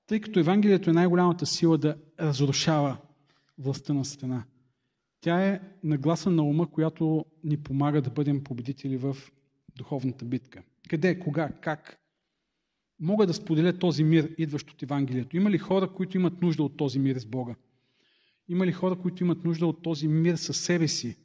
тъй 0.07 0.20
като 0.20 0.40
Евангелието 0.40 0.90
е 0.90 0.92
най-голямата 0.92 1.46
сила 1.46 1.78
да 1.78 1.96
разрушава 2.20 2.98
властта 3.59 3.92
на 3.92 4.05
Сатана, 4.05 4.44
тя 5.20 5.46
е 5.46 5.61
нагласа 5.84 6.30
на 6.30 6.42
ума, 6.42 6.70
която 6.70 7.24
ни 7.44 7.57
помага 7.57 8.03
да 8.03 8.11
бъдем 8.11 8.44
победители 8.44 8.96
в 8.96 9.16
духовната 9.76 10.24
битка. 10.24 10.62
Къде, 10.88 11.18
кога, 11.18 11.48
как? 11.48 11.98
Мога 13.00 13.26
да 13.26 13.34
споделя 13.34 13.78
този 13.78 14.05
мир, 14.05 14.34
идващ 14.38 14.70
от 14.70 14.82
Евангелието. 14.82 15.36
Има 15.36 15.50
ли 15.50 15.59
хора, 15.59 15.92
които 15.92 16.16
имат 16.16 16.42
нужда 16.42 16.62
от 16.62 16.76
този 16.76 16.98
мир 16.98 17.18
с 17.18 17.26
Бога? 17.26 17.55
Има 18.48 18.66
ли 18.66 18.72
хора, 18.72 18.98
които 18.98 19.24
имат 19.24 19.44
нужда 19.44 19.66
от 19.66 19.82
този 19.82 20.09
мир 20.09 20.36
със 20.36 20.61
себе 20.61 20.88
си? 20.88 21.16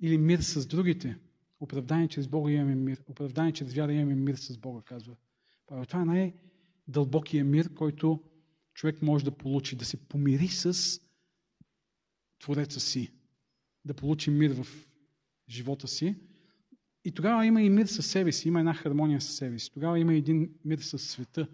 Или 0.00 0.18
мир 0.18 0.38
с 0.38 0.66
другите? 0.66 1.18
Оправдание 1.60 2.08
чрез 2.08 2.28
Бога 2.28 2.50
имаме 2.50 2.74
мир. 2.74 3.02
Оправдание 3.06 3.52
чрез 3.52 3.74
вяра 3.74 3.92
имаме 3.92 4.14
мир 4.14 4.34
с 4.34 4.58
Бога, 4.58 4.82
казва. 4.82 5.16
Това 5.66 6.02
е 6.02 6.04
най-дълбокия 6.04 7.44
мир, 7.44 7.74
който 7.74 8.22
човек 8.74 9.02
може 9.02 9.24
да 9.24 9.30
получи. 9.30 9.76
Да 9.76 9.84
се 9.84 9.96
помири 9.96 10.48
с 10.48 11.00
Твореца 12.38 12.80
си. 12.80 13.12
Да 13.84 13.94
получи 13.94 14.30
мир 14.30 14.62
в 14.62 14.66
живота 15.48 15.88
си. 15.88 16.16
И 17.04 17.12
тогава 17.12 17.46
има 17.46 17.62
и 17.62 17.70
мир 17.70 17.86
със 17.86 18.06
себе 18.06 18.32
си, 18.32 18.48
има 18.48 18.58
една 18.58 18.74
хармония 18.74 19.20
със 19.20 19.36
себе 19.36 19.58
си. 19.58 19.72
Тогава 19.72 19.98
има 19.98 20.14
един 20.14 20.54
мир 20.64 20.78
с 20.78 20.98
света 20.98 21.48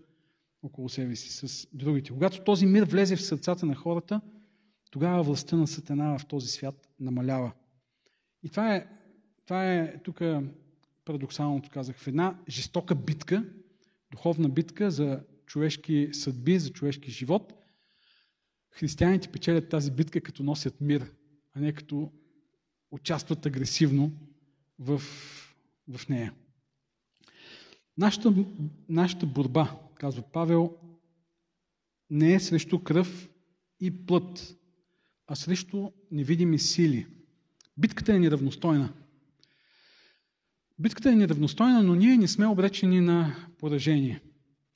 около 0.63 0.89
себе 0.89 1.17
си, 1.17 1.49
с 1.49 1.69
другите. 1.73 2.11
Когато 2.11 2.45
този 2.45 2.67
мир 2.67 2.83
влезе 2.83 3.17
в 3.17 3.23
сърцата 3.23 3.67
на 3.67 3.75
хората, 3.75 4.21
тогава 4.91 5.23
властта 5.23 5.57
на 5.57 5.67
Сатана 5.67 6.19
в 6.19 6.27
този 6.27 6.49
свят 6.49 6.89
намалява. 7.01 7.53
И 8.43 8.49
това 8.49 8.75
е, 8.75 8.87
това 9.47 9.72
е 9.72 9.99
тук 10.03 10.20
парадоксалното 11.05 11.70
казах, 11.70 11.97
в 11.97 12.07
една 12.07 12.38
жестока 12.49 12.94
битка, 12.94 13.44
духовна 14.11 14.49
битка 14.49 14.90
за 14.90 15.20
човешки 15.47 16.09
съдби, 16.12 16.59
за 16.59 16.70
човешки 16.70 17.11
живот, 17.11 17.53
християните 18.70 19.28
печелят 19.28 19.68
тази 19.68 19.90
битка, 19.90 20.20
като 20.20 20.42
носят 20.42 20.80
мир, 20.80 21.12
а 21.55 21.61
не 21.61 21.72
като 21.72 22.12
участват 22.90 23.47
агресивно 23.47 24.12
в, 24.78 25.03
в 25.88 26.09
нея. 26.09 26.34
Нашата, 27.99 28.34
нашата 28.88 29.26
борба, 29.26 29.80
казва 29.94 30.22
Павел, 30.22 30.76
не 32.11 32.34
е 32.34 32.40
срещу 32.40 32.82
кръв 32.82 33.28
и 33.80 34.07
плът, 34.07 34.57
а 35.26 35.34
срещу 35.34 35.90
невидими 36.11 36.59
сили. 36.59 37.07
Битката 37.76 38.14
е 38.14 38.18
неравностойна. 38.18 38.92
Битката 40.79 41.11
е 41.11 41.16
неравностойна, 41.16 41.83
но 41.83 41.95
ние 41.95 42.16
не 42.16 42.29
сме 42.29 42.47
обречени 42.47 43.01
на 43.01 43.37
поражение. 43.59 44.22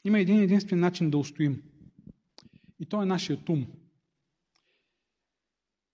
Има 0.05 0.19
един 0.19 0.41
единствен 0.41 0.81
начин 0.81 1.11
да 1.11 1.19
устоим. 1.19 1.63
И 2.79 2.87
то 2.87 3.03
е 3.03 3.07
нашият 3.07 3.49
ум. 3.49 3.67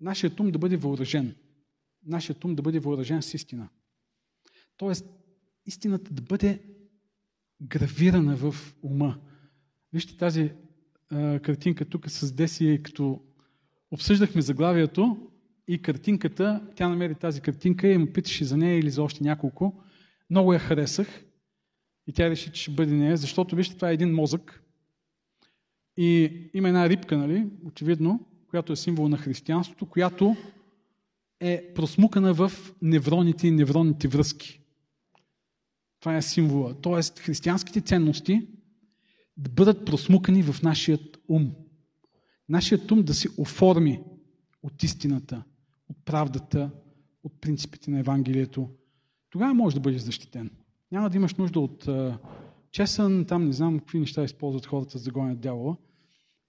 Нашият 0.00 0.40
ум 0.40 0.50
да 0.50 0.58
бъде 0.58 0.76
въоръжен. 0.76 1.34
Нашият 2.06 2.44
ум 2.44 2.54
да 2.54 2.62
бъде 2.62 2.78
въоръжен 2.78 3.22
с 3.22 3.34
истина. 3.34 3.68
Тоест, 4.76 5.06
истината 5.66 6.12
да 6.12 6.22
бъде 6.22 6.62
гравирана 7.62 8.36
в 8.36 8.54
ума. 8.82 9.18
Вижте 9.92 10.16
тази 10.16 10.52
а, 11.10 11.40
картинка 11.40 11.84
тук 11.84 12.10
с 12.10 12.32
Деси, 12.32 12.80
като 12.82 13.20
обсъждахме 13.90 14.42
заглавието 14.42 15.30
и 15.68 15.82
картинката, 15.82 16.68
тя 16.76 16.88
намери 16.88 17.14
тази 17.14 17.40
картинка 17.40 17.88
и 17.88 17.98
му 17.98 18.12
питаше 18.12 18.44
за 18.44 18.56
нея 18.56 18.78
или 18.78 18.90
за 18.90 19.02
още 19.02 19.24
няколко. 19.24 19.82
Много 20.30 20.52
я 20.52 20.58
харесах 20.58 21.24
и 22.06 22.12
тя 22.12 22.30
реши, 22.30 22.52
че 22.52 22.62
ще 22.62 22.70
бъде 22.70 22.94
нея, 22.94 23.16
защото 23.16 23.56
вижте, 23.56 23.74
това 23.74 23.90
е 23.90 23.94
един 23.94 24.14
мозък 24.14 24.62
и 25.96 26.32
има 26.54 26.68
една 26.68 26.88
рибка, 26.88 27.18
нали, 27.18 27.46
очевидно, 27.64 28.26
която 28.48 28.72
е 28.72 28.76
символ 28.76 29.08
на 29.08 29.16
християнството, 29.16 29.86
която 29.86 30.36
е 31.40 31.74
просмукана 31.74 32.34
в 32.34 32.52
невроните 32.82 33.46
и 33.48 33.50
невронните 33.50 34.08
връзки. 34.08 34.60
Това 36.00 36.16
е 36.16 36.22
символа. 36.22 36.74
Тоест, 36.80 37.18
християнските 37.18 37.80
ценности 37.80 38.48
да 39.36 39.50
бъдат 39.50 39.86
просмукани 39.86 40.42
в 40.42 40.62
нашият 40.62 41.18
ум. 41.28 41.52
Нашият 42.48 42.90
ум 42.90 43.02
да 43.02 43.14
се 43.14 43.28
оформи 43.38 44.00
от 44.62 44.82
истината, 44.82 45.44
от 45.88 45.96
правдата, 46.04 46.70
от 47.22 47.40
принципите 47.40 47.90
на 47.90 47.98
Евангелието. 47.98 48.70
Тогава 49.30 49.54
може 49.54 49.76
да 49.76 49.80
бъдеш 49.80 50.00
защитен. 50.00 50.50
Няма 50.92 51.10
да 51.10 51.16
имаш 51.16 51.34
нужда 51.34 51.60
от 51.60 51.88
а, 51.88 52.18
чесън, 52.70 53.24
там 53.24 53.44
не 53.44 53.52
знам 53.52 53.78
какви 53.78 54.00
неща 54.00 54.24
използват 54.24 54.66
хората 54.66 54.98
за 54.98 55.04
да 55.04 55.10
гонят 55.10 55.40
дявола 55.40 55.76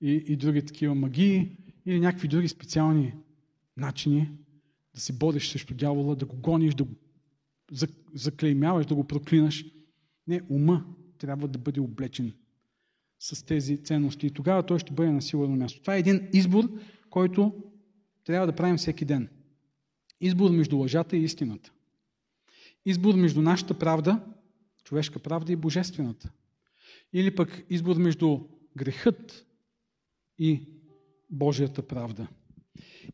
и, 0.01 0.23
и 0.27 0.35
други 0.35 0.65
такива 0.65 0.95
магии 0.95 1.57
или 1.85 1.99
някакви 1.99 2.27
други 2.27 2.47
специални 2.47 3.13
начини 3.77 4.31
да 4.95 5.01
се 5.01 5.13
бориш 5.13 5.49
срещу 5.49 5.73
дявола, 5.73 6.15
да 6.15 6.25
го 6.25 6.35
гониш, 6.35 6.75
да 6.75 6.83
го 6.83 6.95
заклеймяваш, 8.13 8.85
да 8.85 8.95
го 8.95 9.03
проклинаш. 9.03 9.65
Не, 10.27 10.41
ума 10.49 10.85
трябва 11.17 11.47
да 11.47 11.59
бъде 11.59 11.79
облечен 11.79 12.33
с 13.19 13.45
тези 13.45 13.83
ценности 13.83 14.27
и 14.27 14.31
тогава 14.31 14.65
той 14.65 14.79
ще 14.79 14.93
бъде 14.93 15.11
на 15.11 15.21
сигурно 15.21 15.55
място. 15.55 15.81
Това 15.81 15.95
е 15.95 15.99
един 15.99 16.29
избор, 16.33 16.69
който 17.09 17.53
трябва 18.23 18.47
да 18.47 18.55
правим 18.55 18.77
всеки 18.77 19.05
ден. 19.05 19.29
Избор 20.21 20.51
между 20.51 20.77
лъжата 20.77 21.17
и 21.17 21.23
истината. 21.23 21.71
Избор 22.87 23.15
между 23.15 23.41
нашата 23.41 23.73
правда, 23.73 24.19
човешка 24.83 25.19
правда 25.19 25.53
и 25.53 25.55
божествената. 25.55 26.31
Или 27.13 27.35
пък 27.35 27.63
избор 27.69 27.95
между 27.95 28.39
грехът 28.77 29.45
и 30.39 30.61
Божията 31.29 31.87
правда. 31.87 32.27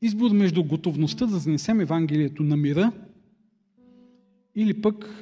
Избор 0.01 0.31
между 0.31 0.63
готовността 0.63 1.25
да 1.25 1.39
занесем 1.39 1.79
Евангелието 1.79 2.43
на 2.43 2.57
мира 2.57 2.91
или 4.55 4.81
пък 4.81 5.19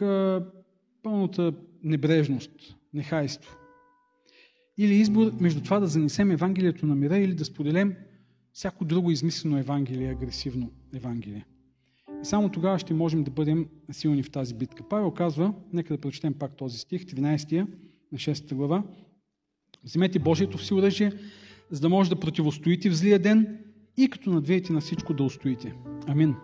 пълната 1.04 1.54
небрежност, 1.84 2.76
нехайство. 2.94 3.58
Или 4.78 4.94
избор 4.94 5.32
между 5.40 5.62
това 5.64 5.80
да 5.80 5.88
занесем 5.88 6.32
Евангелието 6.32 6.86
на 6.86 6.96
мира 6.96 7.18
или 7.18 7.34
да 7.34 7.46
споделем 7.46 7.96
всяко 8.54 8.86
друго 8.86 9.12
измислено 9.12 9.58
Евангелие, 9.58 10.10
агресивно 10.10 10.72
Евангелие. 10.94 11.46
И 12.22 12.26
само 12.26 12.50
тогава 12.50 12.80
ще 12.80 12.94
можем 12.94 13.24
да 13.24 13.32
бъдем 13.32 13.68
силни 13.92 14.24
в 14.24 14.32
тази 14.32 14.54
битка. 14.54 14.84
Павел 14.90 15.12
казва, 15.12 15.54
нека 15.74 15.94
да 15.94 16.02
прочетем 16.02 16.34
пак 16.34 16.58
този 16.58 16.78
стих, 16.78 17.06
13 17.06 17.68
на 18.12 18.18
6 18.18 18.54
глава. 18.54 18.84
Вземете 19.84 20.20
Божието 20.20 20.58
си 20.58 20.74
оръжие, 20.74 21.12
за 21.72 21.82
да 21.82 21.90
може 21.90 22.10
да 22.10 22.20
противостоите 22.20 22.90
в 22.90 22.96
злия 22.96 23.20
ден 23.20 23.58
и 23.98 24.10
като 24.10 24.30
надвиете 24.30 24.74
на 24.74 24.82
всичко 24.82 25.14
да 25.14 25.24
устоите. 25.24 25.74
Амин. 26.08 26.36